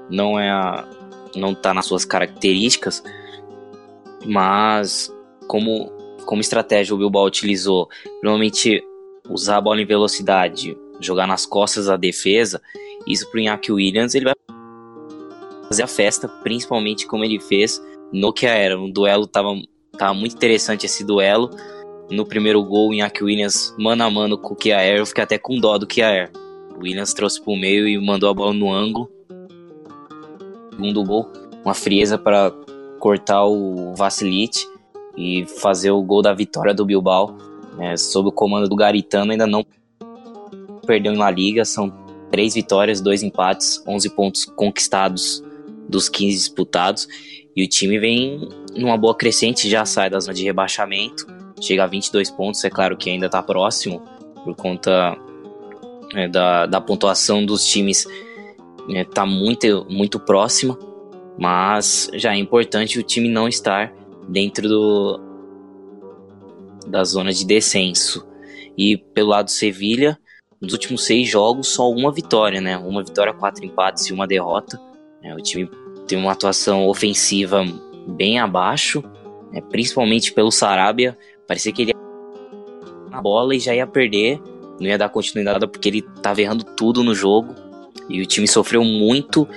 [0.10, 0.88] não é a,
[1.36, 3.04] não tá nas suas características,
[4.26, 5.14] mas
[5.48, 5.92] como
[6.26, 7.90] como estratégia o Bilbao utilizou,
[8.24, 8.82] normalmente
[9.28, 12.62] usar a bola em velocidade, jogar nas costas da defesa,
[13.08, 14.36] isso pro Iñaki Williams, ele vai
[15.68, 17.82] fazer a festa, principalmente como ele fez
[18.14, 19.50] no que era, um duelo tava,
[19.98, 21.50] tava muito interessante esse duelo,
[22.10, 25.38] no primeiro gol, o Iñaki Williams mano a mano com o Kiaer, eu fiquei até
[25.38, 26.32] com dó do Kiaer.
[26.76, 29.10] O Williams trouxe pro meio e mandou a bola no ângulo.
[30.72, 31.32] Segundo gol,
[31.64, 32.52] uma frieza para
[33.00, 34.68] cortar o Vacilit
[35.18, 37.38] e fazer o gol da vitória do Bilbao.
[37.80, 39.66] É, sob o comando do Garitano, ainda não
[40.86, 41.92] perdeu La Liga, são
[42.30, 45.44] três vitórias, dois empates, 11 pontos conquistados
[45.88, 47.08] dos 15 disputados.
[47.56, 51.88] E o time vem numa boa crescente, já sai da zona de rebaixamento chega a
[51.88, 54.02] 22 pontos, é claro que ainda está próximo,
[54.44, 55.16] por conta
[56.16, 58.08] é, da, da pontuação dos times
[58.90, 60.78] está é, muito, muito próxima,
[61.38, 63.94] mas já é importante o time não estar
[64.28, 65.20] dentro do,
[66.88, 68.28] da zona de descenso.
[68.78, 70.18] E pelo lado do Sevilha,
[70.60, 72.78] nos últimos seis jogos, só uma vitória, né?
[72.78, 74.80] Uma vitória, quatro empates e uma derrota.
[75.24, 75.70] É, o time
[76.08, 77.66] tem uma atuação ofensiva
[78.08, 79.04] bem abaixo,
[79.70, 81.18] principalmente pelo Sarabia,
[81.52, 84.42] Parecia que ele ia na bola e já ia perder,
[84.82, 87.56] não ia dar continuidade porque ele tava errando tudo no jogo.
[88.10, 89.48] E o time sofreu muito.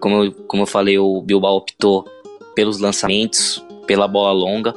[0.00, 2.04] Como eu, como eu falei, o Bilbao optou
[2.54, 4.74] pelos lançamentos, pela bola longa.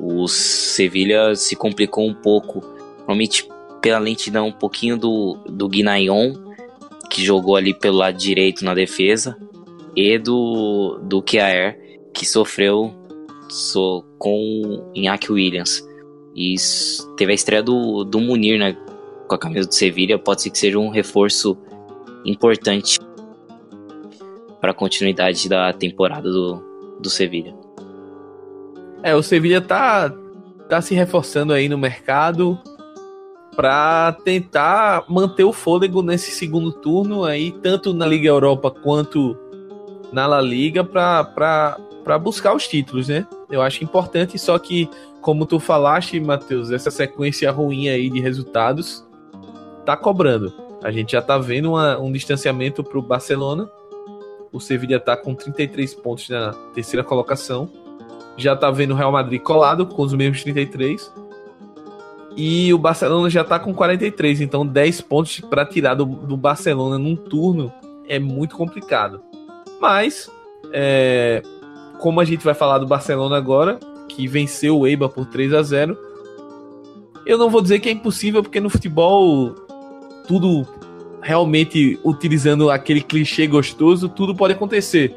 [0.00, 2.64] O Sevilha se complicou um pouco,
[2.98, 3.46] normalmente
[3.80, 6.32] pela lentidão um pouquinho do, do Guinayon,
[7.10, 9.36] que jogou ali pelo lado direito na defesa,
[9.94, 11.78] e do, do Kiaer,
[12.12, 12.92] que sofreu
[13.48, 15.86] so, com Iñaki Williams.
[16.34, 16.56] E
[17.16, 18.76] teve a estreia do, do Munir, né?
[19.28, 20.18] Com a camisa do Sevilha.
[20.18, 21.56] Pode ser que seja um reforço
[22.24, 22.98] importante
[24.60, 26.62] para a continuidade da temporada do,
[27.00, 27.54] do Sevilha.
[29.02, 30.10] É, o Sevilha tá,
[30.68, 32.58] tá se reforçando aí no mercado
[33.54, 39.36] para tentar manter o fôlego nesse segundo turno aí, tanto na Liga Europa quanto
[40.10, 43.26] na La Liga, para buscar os títulos, né?
[43.50, 44.88] Eu acho importante, só que
[45.20, 49.04] como tu falaste, Matheus, essa sequência ruim aí de resultados
[49.84, 50.52] tá cobrando.
[50.82, 53.68] A gente já tá vendo uma, um distanciamento pro Barcelona.
[54.52, 57.68] O Sevilla tá com 33 pontos na terceira colocação.
[58.36, 61.10] Já tá vendo o Real Madrid colado com os mesmos 33.
[62.36, 66.98] E o Barcelona já tá com 43, então 10 pontos para tirar do, do, Barcelona
[66.98, 67.72] num turno
[68.08, 69.22] é muito complicado.
[69.80, 70.28] Mas,
[70.72, 71.42] é,
[72.00, 75.62] como a gente vai falar do Barcelona agora, que venceu o Eibar por 3 a
[75.62, 75.96] 0
[77.24, 79.54] Eu não vou dizer que é impossível, porque no futebol
[80.26, 80.66] tudo
[81.22, 85.14] realmente utilizando aquele clichê gostoso, tudo pode acontecer.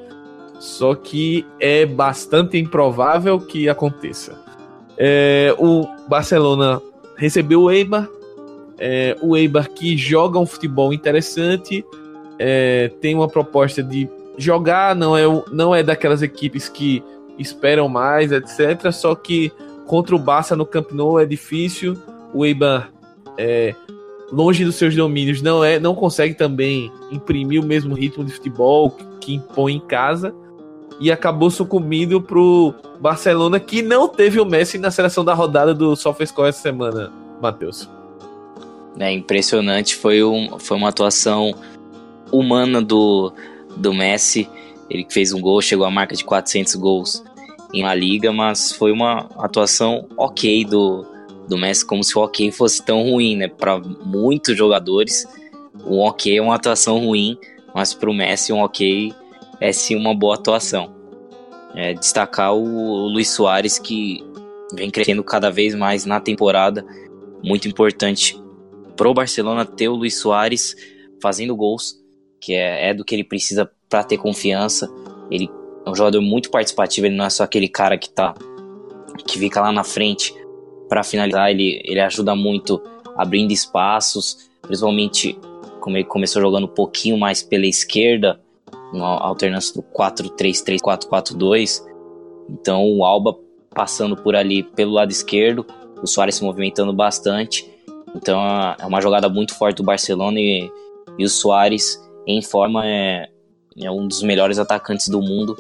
[0.60, 4.42] Só que é bastante improvável que aconteça.
[4.98, 6.82] É, o Barcelona
[7.16, 8.08] recebeu o Eibar,
[8.80, 11.86] é, o Eibar que joga um futebol interessante,
[12.40, 17.04] é, tem uma proposta de jogar, não é, não é daquelas equipes que
[17.38, 18.92] esperam mais, etc.
[18.92, 19.52] Só que
[19.86, 21.98] contra o Barça no Camp Nou é difícil.
[22.34, 22.92] O Eibar,
[23.38, 23.74] é,
[24.32, 28.92] longe dos seus domínios, não é, não consegue também imprimir o mesmo ritmo de futebol
[29.22, 30.34] que impõe em casa
[31.00, 35.96] e acabou sucumbindo pro Barcelona que não teve o Messi na seleção da rodada do
[35.96, 37.12] SofaScore essa semana,
[37.42, 37.90] Matheus.
[39.00, 41.54] É impressionante, foi, um, foi uma atuação
[42.32, 43.32] humana do,
[43.76, 44.50] do Messi.
[44.90, 47.24] Ele fez um gol, chegou à marca de 400 gols
[47.74, 51.06] em La Liga, mas foi uma atuação ok do,
[51.48, 53.48] do Messi, como se o ok fosse tão ruim, né?
[53.48, 55.26] Para muitos jogadores,
[55.86, 57.38] o ok é uma atuação ruim,
[57.74, 59.14] mas para o Messi, um ok
[59.60, 60.96] é sim uma boa atuação.
[61.74, 64.24] É, destacar o, o Luiz Soares, que
[64.74, 66.86] vem crescendo cada vez mais na temporada,
[67.44, 68.38] muito importante
[68.96, 70.76] pro Barcelona ter o Luiz Soares
[71.22, 71.96] fazendo gols,
[72.42, 74.92] que é, é do que ele precisa para ter confiança.
[75.32, 75.50] Ele
[75.86, 78.34] é um jogador muito participativo, ele não é só aquele cara que tá
[79.26, 80.34] que fica lá na frente
[80.88, 82.82] para finalizar, ele, ele ajuda muito
[83.16, 85.38] abrindo espaços, principalmente
[85.82, 88.40] como ele começou jogando um pouquinho mais pela esquerda,
[88.94, 91.84] uma alternância do 4-3-3, 4-4-2.
[92.50, 93.38] Então o Alba
[93.74, 95.66] passando por ali pelo lado esquerdo,
[96.02, 97.70] o Soares se movimentando bastante.
[98.16, 98.40] Então
[98.80, 100.70] é uma jogada muito forte do Barcelona e,
[101.18, 103.30] e o Soares em forma é,
[103.78, 105.58] é um dos melhores atacantes do mundo.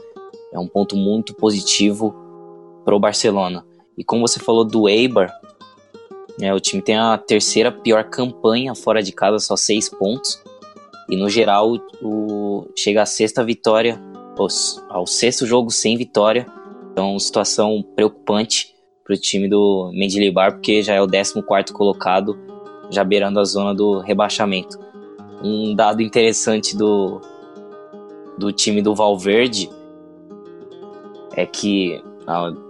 [0.51, 2.15] É um ponto muito positivo
[2.83, 3.65] para o Barcelona.
[3.97, 5.33] E como você falou do Eibar,
[6.39, 10.41] né, o time tem a terceira pior campanha fora de casa, só seis pontos.
[11.09, 13.99] E no geral, o, chega a sexta vitória,
[14.89, 16.45] ao sexto jogo sem vitória.
[16.91, 22.37] Então, situação preocupante para o time do Mendilibar, porque já é o 14 colocado,
[22.89, 24.77] já beirando a zona do rebaixamento.
[25.41, 27.21] Um dado interessante do,
[28.37, 29.69] do time do Valverde
[31.33, 32.03] é que,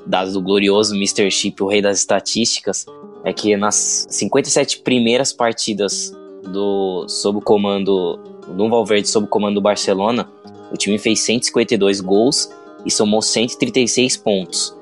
[0.05, 1.31] dado do glorioso Mr.
[1.31, 2.85] Chip, o rei das estatísticas,
[3.23, 8.17] é que nas 57 primeiras partidas do sob o comando
[8.47, 10.29] do Valverde sob o comando do Barcelona,
[10.71, 12.49] o time fez 152 gols
[12.85, 14.77] e somou 136 pontos.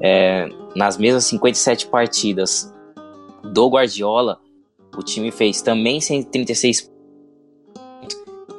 [0.00, 2.72] É, nas mesmas 57 partidas
[3.44, 4.38] do Guardiola,
[4.96, 6.96] o time fez também 136 pontos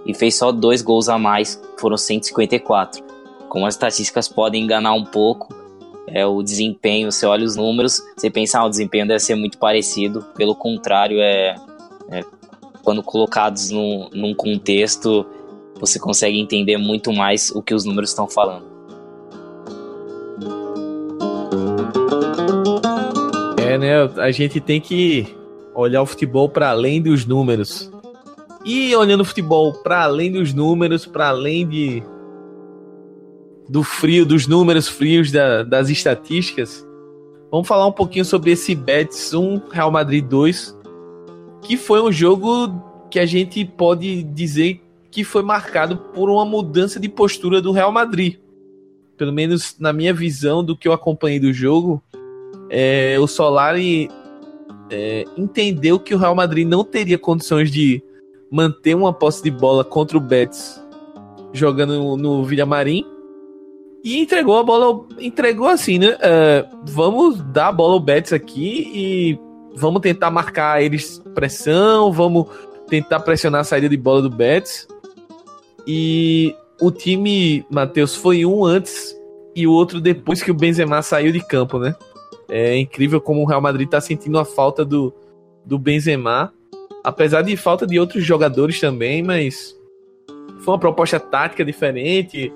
[0.05, 3.03] e fez só dois gols a mais, foram 154.
[3.49, 5.53] Como as estatísticas podem enganar um pouco,
[6.07, 9.57] é o desempenho, você olha os números, você pensa, ah, o desempenho deve ser muito
[9.57, 10.25] parecido.
[10.35, 11.55] Pelo contrário, é,
[12.09, 12.23] é
[12.83, 15.25] quando colocados num, num contexto,
[15.79, 18.65] você consegue entender muito mais o que os números estão falando.
[23.57, 24.03] É, né?
[24.17, 25.27] A gente tem que
[25.75, 27.91] olhar o futebol para além dos números.
[28.63, 32.01] E olhando o futebol para além dos números, para além de
[33.69, 36.85] do frio, dos números frios da, das estatísticas,
[37.51, 40.77] vamos falar um pouquinho sobre esse Betis 1 Real Madrid 2,
[41.61, 46.99] que foi um jogo que a gente pode dizer que foi marcado por uma mudança
[46.99, 48.37] de postura do Real Madrid.
[49.17, 52.01] Pelo menos na minha visão do que eu acompanhei do jogo,
[52.69, 54.09] é, o Solari
[54.89, 58.01] é, entendeu que o Real Madrid não teria condições de
[58.51, 60.81] manter uma posse de bola contra o Betis
[61.51, 63.16] jogando no, no Villamarim
[64.03, 66.15] e entregou a bola, entregou assim, né?
[66.15, 69.39] Uh, vamos dar a bola ao Betis aqui e
[69.75, 72.47] vamos tentar marcar eles pressão, vamos
[72.87, 74.87] tentar pressionar a saída de bola do Betis.
[75.85, 79.15] E o time, Matheus, foi um antes
[79.55, 81.95] e o outro depois que o Benzema saiu de campo, né?
[82.49, 85.13] É incrível como o Real Madrid tá sentindo a falta do,
[85.65, 86.53] do Benzema,
[87.03, 89.75] apesar de falta de outros jogadores também, mas
[90.59, 92.53] foi uma proposta tática diferente.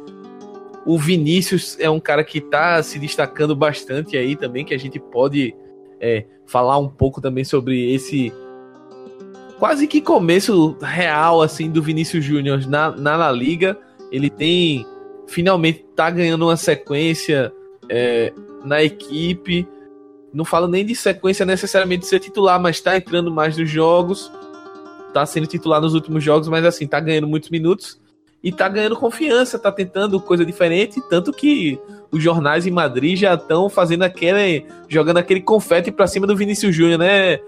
[0.86, 5.00] O Vinícius é um cara que tá se destacando bastante aí também, que a gente
[5.00, 5.56] pode
[6.00, 8.34] é, falar um pouco também sobre esse
[9.60, 13.78] quase que começo real assim do Vinícius Júnior na, na Liga.
[14.12, 14.86] Ele tem
[15.28, 17.54] finalmente tá ganhando uma sequência
[17.88, 18.34] é,
[18.66, 19.68] na equipe.
[20.34, 24.32] Não falo nem de sequência necessariamente de ser titular, mas tá entrando mais nos jogos.
[25.14, 28.01] Tá sendo titular nos últimos jogos, mas assim, tá ganhando muitos minutos
[28.44, 31.80] e tá ganhando confiança, tá tentando coisa diferente, tanto que
[32.12, 36.76] os jornais em Madrid já estão fazendo aquele jogando aquele confete para cima do Vinícius
[36.76, 37.40] Júnior, né?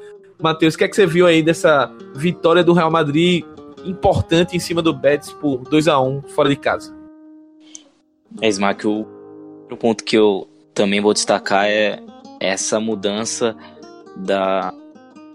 [0.42, 3.44] Matheus, o que é que você viu aí dessa vitória do Real Madrid
[3.86, 6.96] importante em cima do Betis por 2 a 1 fora de casa?
[8.42, 9.06] É, Smack, o
[9.80, 12.02] ponto que eu também vou destacar é
[12.40, 13.56] essa mudança
[14.16, 14.74] da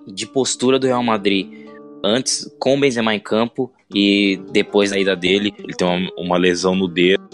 [0.06, 1.68] de postura do Real Madrid
[2.02, 6.36] antes com o Benzema em campo e depois da ida dele, ele tem uma, uma
[6.36, 7.28] lesão no dedo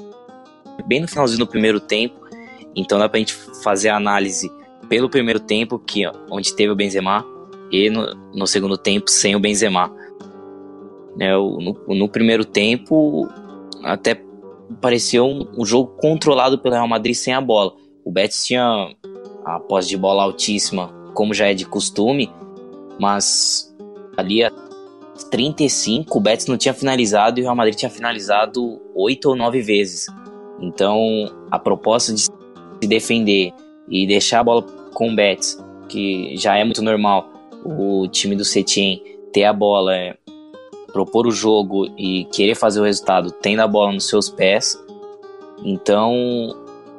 [0.87, 2.21] bem no finalzinho do primeiro tempo,
[2.75, 4.51] então dá pra gente fazer a análise
[4.89, 7.25] pelo primeiro tempo, que onde teve o Benzema,
[7.71, 9.93] e no, no segundo tempo sem o Benzema.
[11.17, 13.29] Né, no, no primeiro tempo,
[13.83, 14.21] até
[14.81, 17.73] pareceu um, um, jogo controlado pelo Real Madrid sem a bola.
[18.05, 18.95] O Betis tinha
[19.45, 22.31] a posse de bola altíssima, como já é de costume,
[22.99, 23.75] mas
[24.17, 24.43] ali
[25.31, 29.61] 35 o Betis não tinha finalizado e o Real Madrid tinha finalizado 8 ou 9
[29.61, 30.07] vezes.
[30.61, 32.31] Então a proposta de se
[32.83, 33.53] defender
[33.89, 34.63] e deixar a bola
[34.93, 35.59] com o Betis,
[35.89, 37.29] que já é muito normal,
[37.65, 39.03] o time do Setien
[39.33, 40.17] ter a bola, é,
[40.93, 44.83] propor o jogo e querer fazer o resultado tendo a bola nos seus pés.
[45.65, 46.15] Então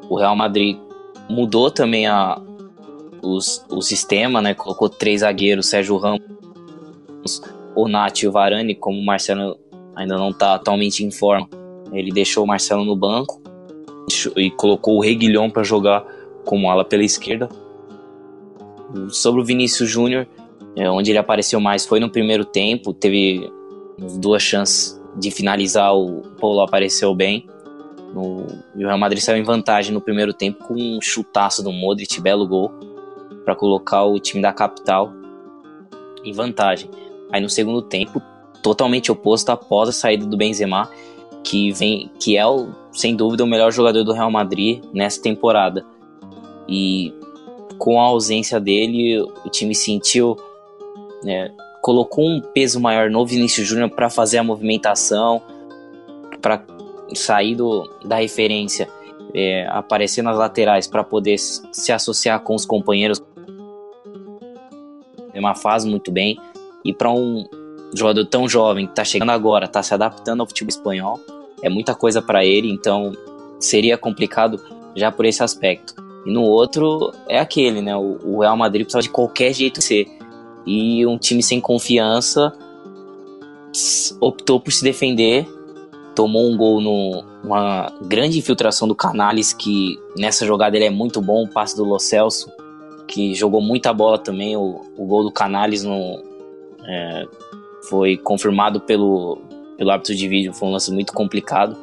[0.09, 0.78] o Real Madrid
[1.30, 2.39] mudou também a,
[3.22, 4.53] os, o sistema, né?
[4.53, 6.22] Colocou três zagueiros, Sérgio Ramos,
[7.76, 9.57] o Nath e o Varane, como o Marcelo
[9.95, 11.47] ainda não está atualmente em forma,
[11.91, 13.41] ele deixou o Marcelo no banco
[14.36, 16.05] e colocou o Reguilhão para jogar
[16.45, 17.49] como ala pela esquerda.
[19.09, 20.28] Sobre o Vinícius Júnior,
[20.78, 23.49] É, onde ele apareceu mais foi no primeiro tempo, teve
[24.19, 27.47] duas chances de finalizar, o Paulo apareceu bem.
[28.13, 28.45] No,
[28.76, 32.19] e o Real Madrid saiu em vantagem no primeiro tempo com um chutaço do Modric,
[32.19, 32.73] belo gol,
[33.45, 35.13] para colocar o time da capital
[36.26, 36.89] em vantagem.
[37.32, 38.21] Aí no segundo tempo,
[38.61, 40.89] totalmente oposto após a saída do Benzema,
[41.43, 45.86] que vem, que é o, sem dúvida o melhor jogador do Real Madrid nessa temporada.
[46.67, 47.13] E
[47.78, 50.36] com a ausência dele, o time sentiu,
[51.23, 51.51] né,
[51.82, 55.41] colocou um peso maior no Vinícius Júnior para fazer a movimentação,
[56.41, 56.65] para
[57.13, 58.89] sair do, da referência,
[59.34, 63.21] é, aparecer nas laterais para poder se associar com os companheiros.
[65.34, 66.39] Uma fase muito bem.
[66.86, 67.43] E para um
[67.93, 71.19] jogador tão jovem que está chegando agora, está se adaptando ao futebol espanhol,
[71.63, 73.11] é muita coisa para ele, então
[73.59, 74.61] seria complicado
[74.95, 75.95] já por esse aspecto.
[76.25, 77.95] E no outro é aquele, né?
[77.95, 80.07] O, Real Madrid precisa de qualquer jeito ser.
[80.65, 82.53] E um time sem confiança
[84.19, 85.47] optou por se defender,
[86.15, 91.43] tomou um gol numa grande infiltração do Canales, que nessa jogada ele é muito bom,
[91.43, 92.49] o passe do Lo Celso,
[93.07, 96.23] que jogou muita bola também, o, o gol do Canales no,
[96.88, 97.27] é,
[97.89, 99.41] foi confirmado pelo,
[99.77, 101.77] pelo árbitro de vídeo, foi um lance muito complicado,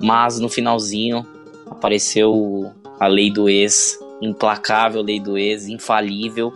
[0.00, 1.26] mas no finalzinho
[1.70, 6.52] apareceu a lei do ex, implacável lei do ex, infalível,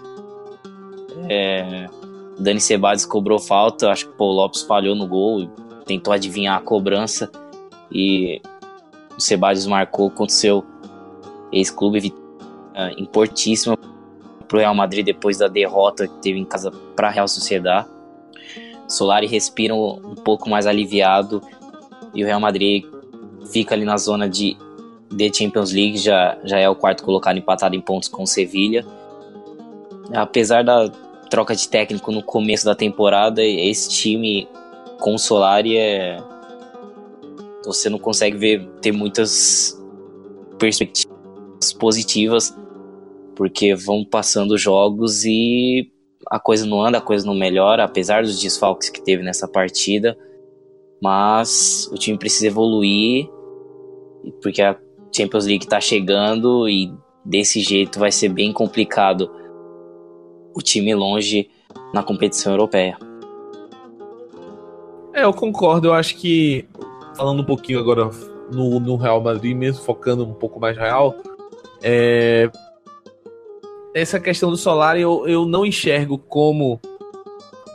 [1.29, 1.89] é,
[2.39, 5.49] Dani Sebades cobrou falta, acho que o Paul Lopes falhou no gol,
[5.87, 7.31] tentou adivinhar a cobrança
[7.91, 8.41] e
[9.17, 10.65] o Sebades marcou seu
[11.53, 12.13] ex-clube
[12.75, 13.77] é, importantíssima
[14.53, 17.89] para o Real Madrid depois da derrota que teve em casa para a Real Sociedade.
[18.87, 21.41] Solari respira um, um pouco mais aliviado
[22.15, 22.85] e o Real Madrid
[23.51, 24.55] fica ali na zona de,
[25.11, 28.85] de Champions League, já, já é o quarto colocado empatado em pontos com o Sevilha.
[30.13, 30.91] Apesar da
[31.31, 34.47] troca de técnico no começo da temporada, esse time
[35.01, 36.19] com o Solari é.
[37.65, 39.81] Você não consegue ver ter muitas
[40.59, 42.55] perspectivas positivas,
[43.35, 45.91] porque vão passando jogos e
[46.31, 50.17] a coisa não anda, a coisa não melhora, apesar dos desfalques que teve nessa partida.
[51.03, 53.29] Mas o time precisa evoluir,
[54.41, 54.79] porque a
[55.15, 56.93] Champions League está chegando e
[57.25, 59.31] desse jeito vai ser bem complicado
[60.55, 61.51] o time longe
[61.93, 62.97] na competição europeia.
[65.13, 65.89] É, eu concordo.
[65.89, 66.67] Eu acho que,
[67.17, 68.09] falando um pouquinho agora
[68.51, 71.15] no, no Real Madrid, mesmo focando um pouco mais real,
[71.83, 72.51] é,
[73.95, 76.81] essa questão do Solar eu, eu não enxergo como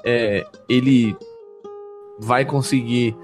[0.04, 1.16] é, ele
[2.20, 3.16] vai conseguir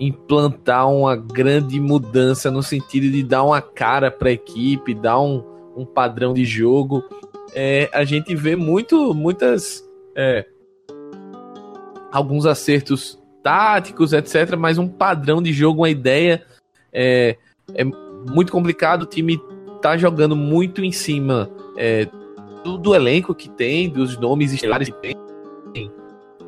[0.00, 5.44] implantar uma grande mudança no sentido de dar uma cara para a equipe, dar um,
[5.76, 7.04] um padrão de jogo
[7.54, 9.84] é, a gente vê muito, muitas.
[10.14, 10.46] É,
[12.10, 16.42] alguns acertos táticos, etc., mas um padrão de jogo, uma ideia.
[16.92, 17.36] É,
[17.74, 19.02] é muito complicado.
[19.02, 19.40] O time
[19.80, 22.08] tá jogando muito em cima é,
[22.62, 25.16] do, do, elenco que tem, dos nomes estelares que tem.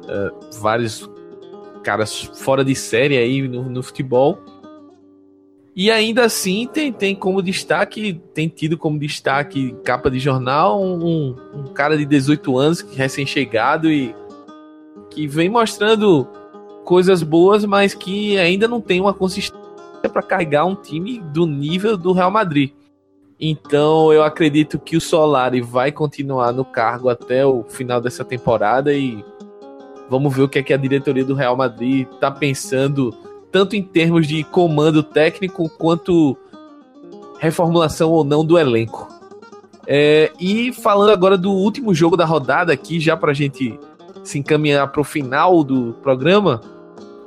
[0.09, 0.31] É,
[0.61, 1.09] vários
[1.83, 4.39] caras fora de série aí no, no futebol.
[5.75, 11.35] E ainda assim tem, tem como destaque, tem tido como destaque capa de jornal um,
[11.55, 14.15] um cara de 18 anos, recém-chegado e
[15.11, 16.27] que vem mostrando
[16.85, 19.59] coisas boas, mas que ainda não tem uma consistência
[20.13, 22.73] para carregar um time do nível do Real Madrid.
[23.41, 28.93] Então eu acredito que o Solari vai continuar no cargo até o final dessa temporada
[28.93, 29.25] e
[30.11, 33.15] vamos ver o que é que a diretoria do Real Madrid está pensando
[33.51, 36.37] tanto em termos de comando técnico quanto
[37.39, 39.09] reformulação ou não do elenco.
[39.87, 43.79] É, e falando agora do último jogo da rodada aqui, já para a gente
[44.23, 46.61] se encaminhar para o final do programa,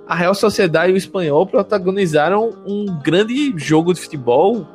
[0.08, 4.68] a Real Sociedade e o Espanhol protagonizaram um grande jogo de futebol,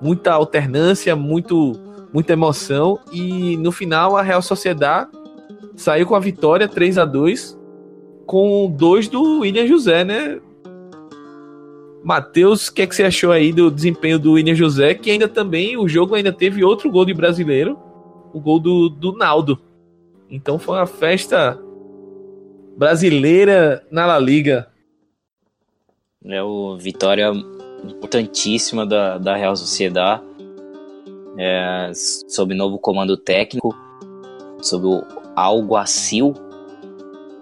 [0.00, 1.72] muita alternância, muito,
[2.12, 5.10] muita emoção e no final a Real Sociedade
[5.76, 7.58] saiu com a vitória 3 a 2
[8.26, 10.40] com dois do William José, né?
[12.02, 14.94] Matheus, o que, é que você achou aí do desempenho do William José?
[14.94, 17.78] Que ainda também, o jogo ainda teve outro gol de brasileiro,
[18.32, 19.60] o gol do, do Naldo.
[20.30, 21.58] Então foi uma festa
[22.76, 24.68] brasileira na La Liga.
[26.24, 27.32] É o vitória
[27.84, 30.22] importantíssima da, da Real Sociedade,
[31.38, 33.74] é, sob novo comando técnico,
[34.60, 35.04] sob o
[35.36, 36.34] Alguacil,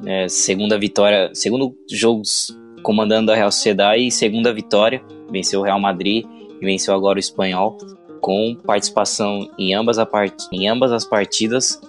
[0.06, 5.80] é, segunda vitória, segundo jogos comandando a Real Sociedade e segunda vitória, venceu o Real
[5.80, 6.24] Madrid
[6.60, 7.76] e venceu agora o Espanhol,
[8.20, 10.34] com participação em ambas, part...
[10.52, 11.80] em ambas as partidas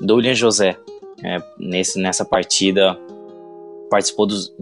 [0.00, 0.78] do William José.
[1.22, 2.98] é, nesse, nessa partida
[3.90, 4.52] participou dos,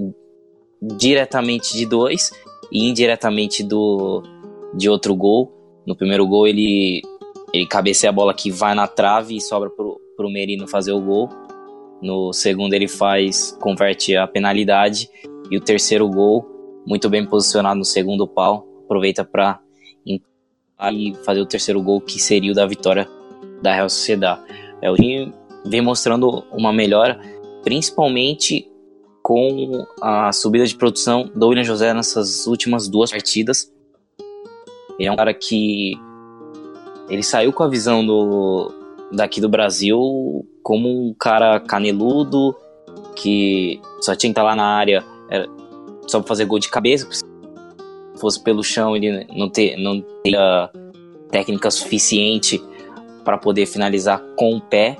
[0.81, 2.33] diretamente de dois
[2.73, 4.23] indiretamente do,
[4.75, 5.53] de outro gol.
[5.87, 7.03] No primeiro gol ele,
[7.53, 11.01] ele cabeceia a bola que vai na trave e sobra pro, pro Merino fazer o
[11.01, 11.29] gol.
[12.03, 15.09] No segundo ele faz, converte a penalidade.
[15.51, 16.47] E o terceiro gol,
[16.87, 19.61] muito bem posicionado no segundo pau, aproveita para
[20.07, 23.07] e fazer o terceiro gol que seria o da vitória
[23.63, 24.41] da Real Sociedad.
[24.81, 24.95] É, o
[25.67, 27.21] vem mostrando uma melhora,
[27.63, 28.70] principalmente
[29.31, 33.73] com a subida de produção do William José nessas últimas duas partidas.
[34.99, 35.93] Ele é um cara que
[37.09, 38.73] ele saiu com a visão do
[39.13, 42.57] daqui do Brasil como um cara caneludo
[43.15, 45.47] que só tinha que estar lá na área era,
[46.09, 47.07] só para fazer gol de cabeça.
[47.13, 47.23] Se
[48.17, 50.71] fosse pelo chão, ele não, ter, não teria
[51.31, 52.61] técnica suficiente
[53.25, 54.97] para poder finalizar com o pé,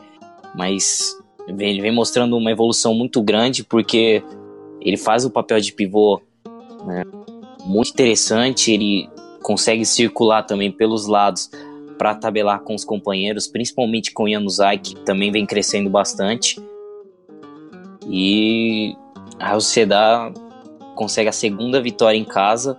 [0.55, 1.19] mas
[1.59, 4.23] ele vem mostrando uma evolução muito grande porque
[4.81, 6.21] ele faz o papel de pivô
[6.85, 7.05] né,
[7.65, 9.09] muito interessante, ele
[9.43, 11.51] consegue circular também pelos lados
[11.99, 16.59] para tabelar com os companheiros, principalmente com o Januzaj, que também vem crescendo bastante.
[18.09, 18.97] E
[19.39, 20.35] a Sociedade
[20.95, 22.79] consegue a segunda vitória em casa.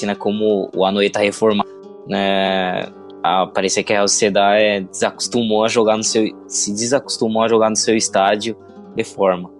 [0.00, 1.68] Né, como o Anoeta reformado,
[2.06, 2.86] né,
[3.22, 4.06] a, parecia que a Real
[4.54, 8.56] é, desacostumou a jogar no seu se desacostumou a jogar no seu estádio
[8.94, 9.50] de forma.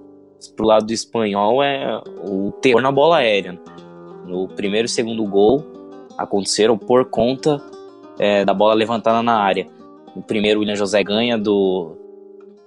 [0.56, 3.60] Pro lado do espanhol é o terror na bola aérea.
[4.26, 5.64] No primeiro e segundo gol
[6.16, 7.60] aconteceram por conta
[8.18, 9.66] é, da bola levantada na área.
[10.14, 11.96] O primeiro o William José ganha do,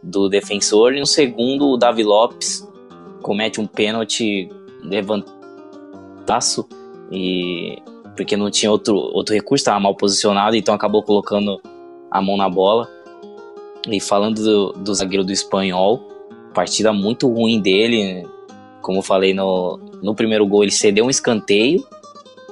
[0.02, 2.68] do defensor e no segundo o Davi Lopes
[3.22, 4.50] comete um pênalti
[4.84, 6.68] levantaço
[7.12, 7.78] e
[8.22, 11.60] porque não tinha outro, outro recurso, estava mal posicionado, então acabou colocando
[12.10, 12.88] a mão na bola.
[13.88, 16.08] E falando do, do zagueiro do espanhol,
[16.54, 18.24] partida muito ruim dele.
[18.82, 21.84] Como eu falei no, no primeiro gol, ele cedeu um escanteio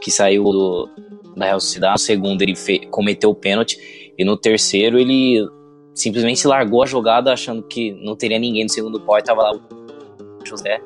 [0.02, 0.90] que saiu do,
[1.38, 1.94] da Real Sociedade.
[1.94, 3.78] No segundo, ele fe, cometeu o pênalti.
[4.18, 5.48] E no terceiro, ele
[5.94, 9.20] simplesmente largou a jogada achando que não teria ninguém no segundo pau.
[9.20, 10.82] E tava lá o José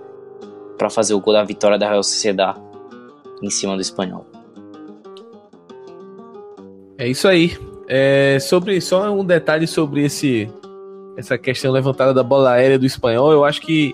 [0.77, 2.59] para fazer o gol da vitória da Real Sociedade
[3.41, 4.32] em cima do espanhol.
[7.03, 7.57] É isso aí.
[7.85, 10.49] É, sobre só um detalhe sobre esse
[11.17, 13.93] essa questão levantada da bola aérea do espanhol, eu acho que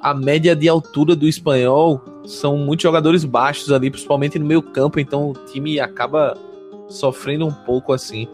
[0.00, 4.98] a média de altura do espanhol são muitos jogadores baixos ali, principalmente no meio campo,
[4.98, 6.36] então o time acaba
[6.88, 8.26] sofrendo um pouco assim.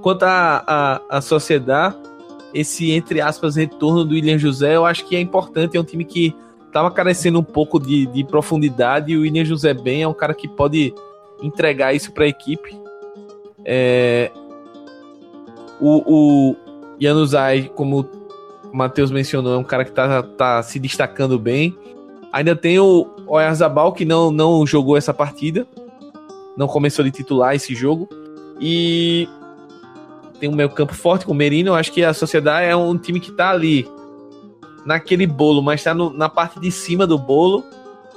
[0.00, 1.96] Quanto à a, a, a, sociedade,
[2.54, 6.04] esse entre aspas retorno do William José, eu acho que é importante, é um time
[6.04, 6.32] que
[6.68, 10.34] estava carecendo um pouco de, de profundidade e o William José bem é um cara
[10.34, 10.94] que pode
[11.42, 12.85] entregar isso para a equipe.
[13.68, 14.30] É,
[15.80, 16.56] o, o
[17.74, 18.08] como
[18.72, 21.76] o Matheus mencionou, é um cara que tá, tá se destacando bem.
[22.32, 25.66] Ainda tem o Oyarzabal, que não, não jogou essa partida.
[26.56, 28.08] Não começou de titular esse jogo.
[28.60, 29.28] E
[30.38, 31.70] tem um meio campo forte com o Merino.
[31.70, 33.88] Eu acho que a Sociedade é um time que tá ali
[34.84, 37.64] naquele bolo, mas tá no, na parte de cima do bolo.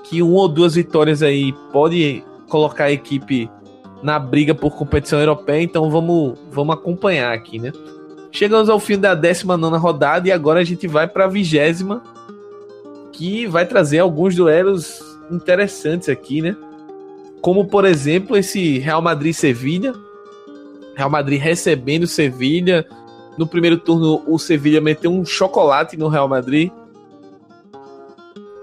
[0.04, 3.50] Que uma ou duas vitórias aí pode colocar a equipe
[4.02, 7.72] na briga por competição europeia, então vamos, vamos acompanhar aqui, né?
[8.32, 12.02] Chegamos ao fim da 19 rodada e agora a gente vai para a vigésima,
[13.12, 16.56] que vai trazer alguns duelos interessantes aqui, né?
[17.42, 19.94] Como, por exemplo, esse Real Madrid-Sevilha.
[20.96, 22.86] Real Madrid recebendo Sevilha.
[23.38, 26.72] No primeiro turno, o Sevilha meteu um chocolate no Real Madrid.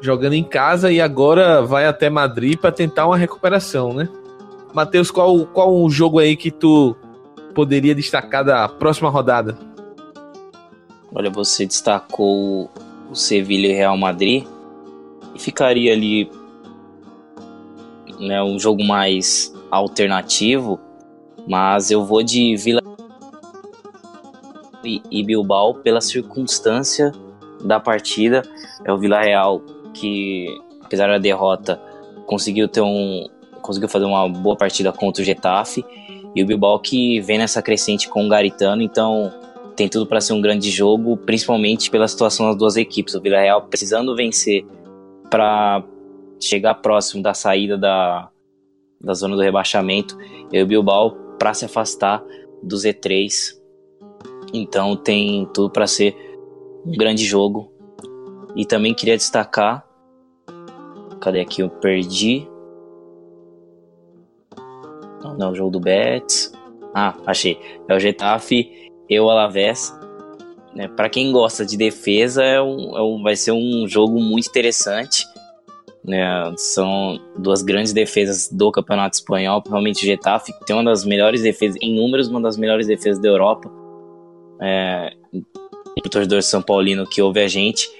[0.03, 4.09] Jogando em casa e agora vai até Madrid para tentar uma recuperação, né?
[4.77, 6.95] Matheus, qual, qual um jogo aí que tu
[7.55, 9.57] poderia destacar da próxima rodada?
[11.15, 12.71] Olha, você destacou
[13.11, 14.45] o Sevilha e Real Madrid
[15.35, 16.31] e ficaria ali
[18.21, 20.79] né, um jogo mais alternativo,
[21.49, 22.83] mas eu vou de Vila
[24.85, 27.13] e Bilbao pela circunstância
[27.65, 28.43] da partida.
[28.85, 29.63] É o Vila Real
[29.95, 30.47] que,
[30.85, 31.81] apesar da derrota,
[32.27, 33.27] conseguiu ter um,
[33.67, 35.85] conseguiu fazer uma boa partida contra o Getafe.
[36.35, 39.33] E o Bilbao que vem nessa crescente com o Garitano, então
[39.75, 43.15] tem tudo para ser um grande jogo, principalmente pela situação das duas equipes.
[43.15, 44.65] O Villarreal precisando vencer
[45.31, 45.83] para
[46.41, 48.29] chegar próximo da saída da,
[49.01, 50.17] da zona do rebaixamento
[50.53, 52.23] e o Bilbao para se afastar
[52.63, 53.57] do Z3.
[54.53, 56.17] Então tem tudo para ser
[56.85, 57.73] um grande jogo.
[58.55, 59.87] E também queria destacar.
[61.21, 61.63] Cadê aqui?
[61.63, 62.49] Eu perdi.
[65.35, 66.53] Não, o jogo do Betis.
[66.95, 67.59] Ah, achei.
[67.89, 69.95] É o Getafe e o Alavés.
[70.75, 70.89] Né?
[70.89, 75.25] Para quem gosta de defesa, é um, é um, vai ser um jogo muito interessante.
[76.05, 76.25] Né?
[76.57, 81.77] São duas grandes defesas do Campeonato Espanhol, principalmente o Getafe, tem uma das melhores defesas,
[81.83, 83.71] em números, uma das melhores defesas da Europa.
[84.61, 85.13] É,
[85.99, 87.91] o torcedor São Paulino que ouve a gente,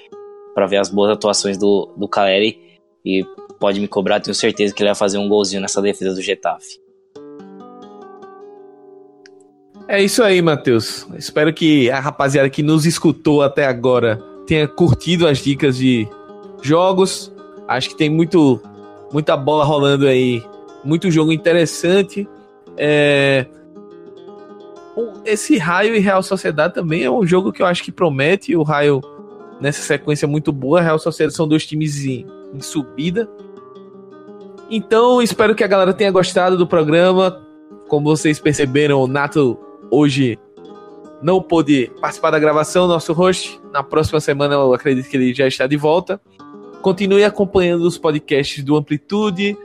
[0.53, 3.25] para ver as boas atuações do, do Caleri, e
[3.59, 6.79] pode me cobrar, tenho certeza que ele vai fazer um golzinho nessa defesa do Getafe.
[9.89, 11.07] É isso aí, Matheus.
[11.17, 16.05] Espero que a rapaziada que nos escutou até agora tenha curtido as dicas de
[16.61, 17.33] jogos.
[17.67, 18.61] Acho que tem muito,
[19.13, 20.43] muita bola rolando aí,
[20.83, 22.27] muito jogo interessante.
[22.75, 23.45] É...
[25.23, 28.57] Esse Raio e Real Sociedade também é um jogo que eu acho que promete.
[28.57, 29.01] O Raio
[29.61, 30.81] nessa sequência muito boa.
[30.81, 33.29] Real Sociedade são dois times em, em subida.
[34.69, 37.41] Então, espero que a galera tenha gostado do programa.
[37.87, 39.57] Como vocês perceberam, o Nato
[39.91, 40.39] hoje
[41.21, 43.59] não pôde participar da gravação, nosso host.
[43.71, 46.21] Na próxima semana eu acredito que ele já está de volta.
[46.81, 49.57] Continue acompanhando os podcasts do Amplitude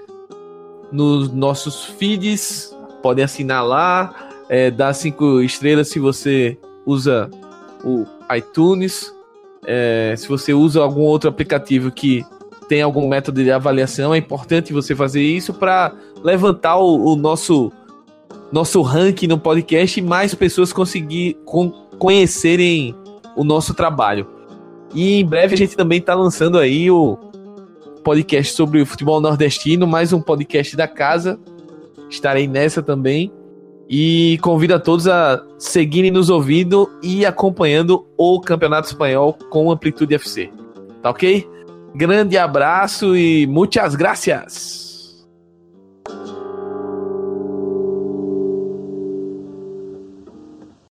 [0.91, 2.77] nos nossos feeds.
[3.03, 6.57] Podem assinar lá, é, dar cinco estrelas se você
[6.87, 7.31] usa
[7.85, 9.13] o iTunes.
[9.67, 12.25] É, se você usa algum outro aplicativo que
[12.69, 15.93] tem algum método de avaliação, é importante você fazer isso para
[16.25, 17.71] levantar o, o nosso
[18.53, 22.95] nosso ranking no podcast e mais pessoas conseguir con conhecerem
[23.35, 24.27] o nosso trabalho.
[24.95, 27.17] E em breve a gente também está lançando aí o
[28.05, 31.41] podcast sobre o futebol nordestino, mais um podcast da casa.
[32.11, 33.33] Estarei nessa também.
[33.89, 40.15] E convido a todos a seguirem nos ouvindo e acompanhando o Campeonato Espanhol com Amplitude
[40.15, 40.51] FC.
[41.03, 41.47] Tá ok?
[41.95, 44.82] Grande abraço e muitas gracias!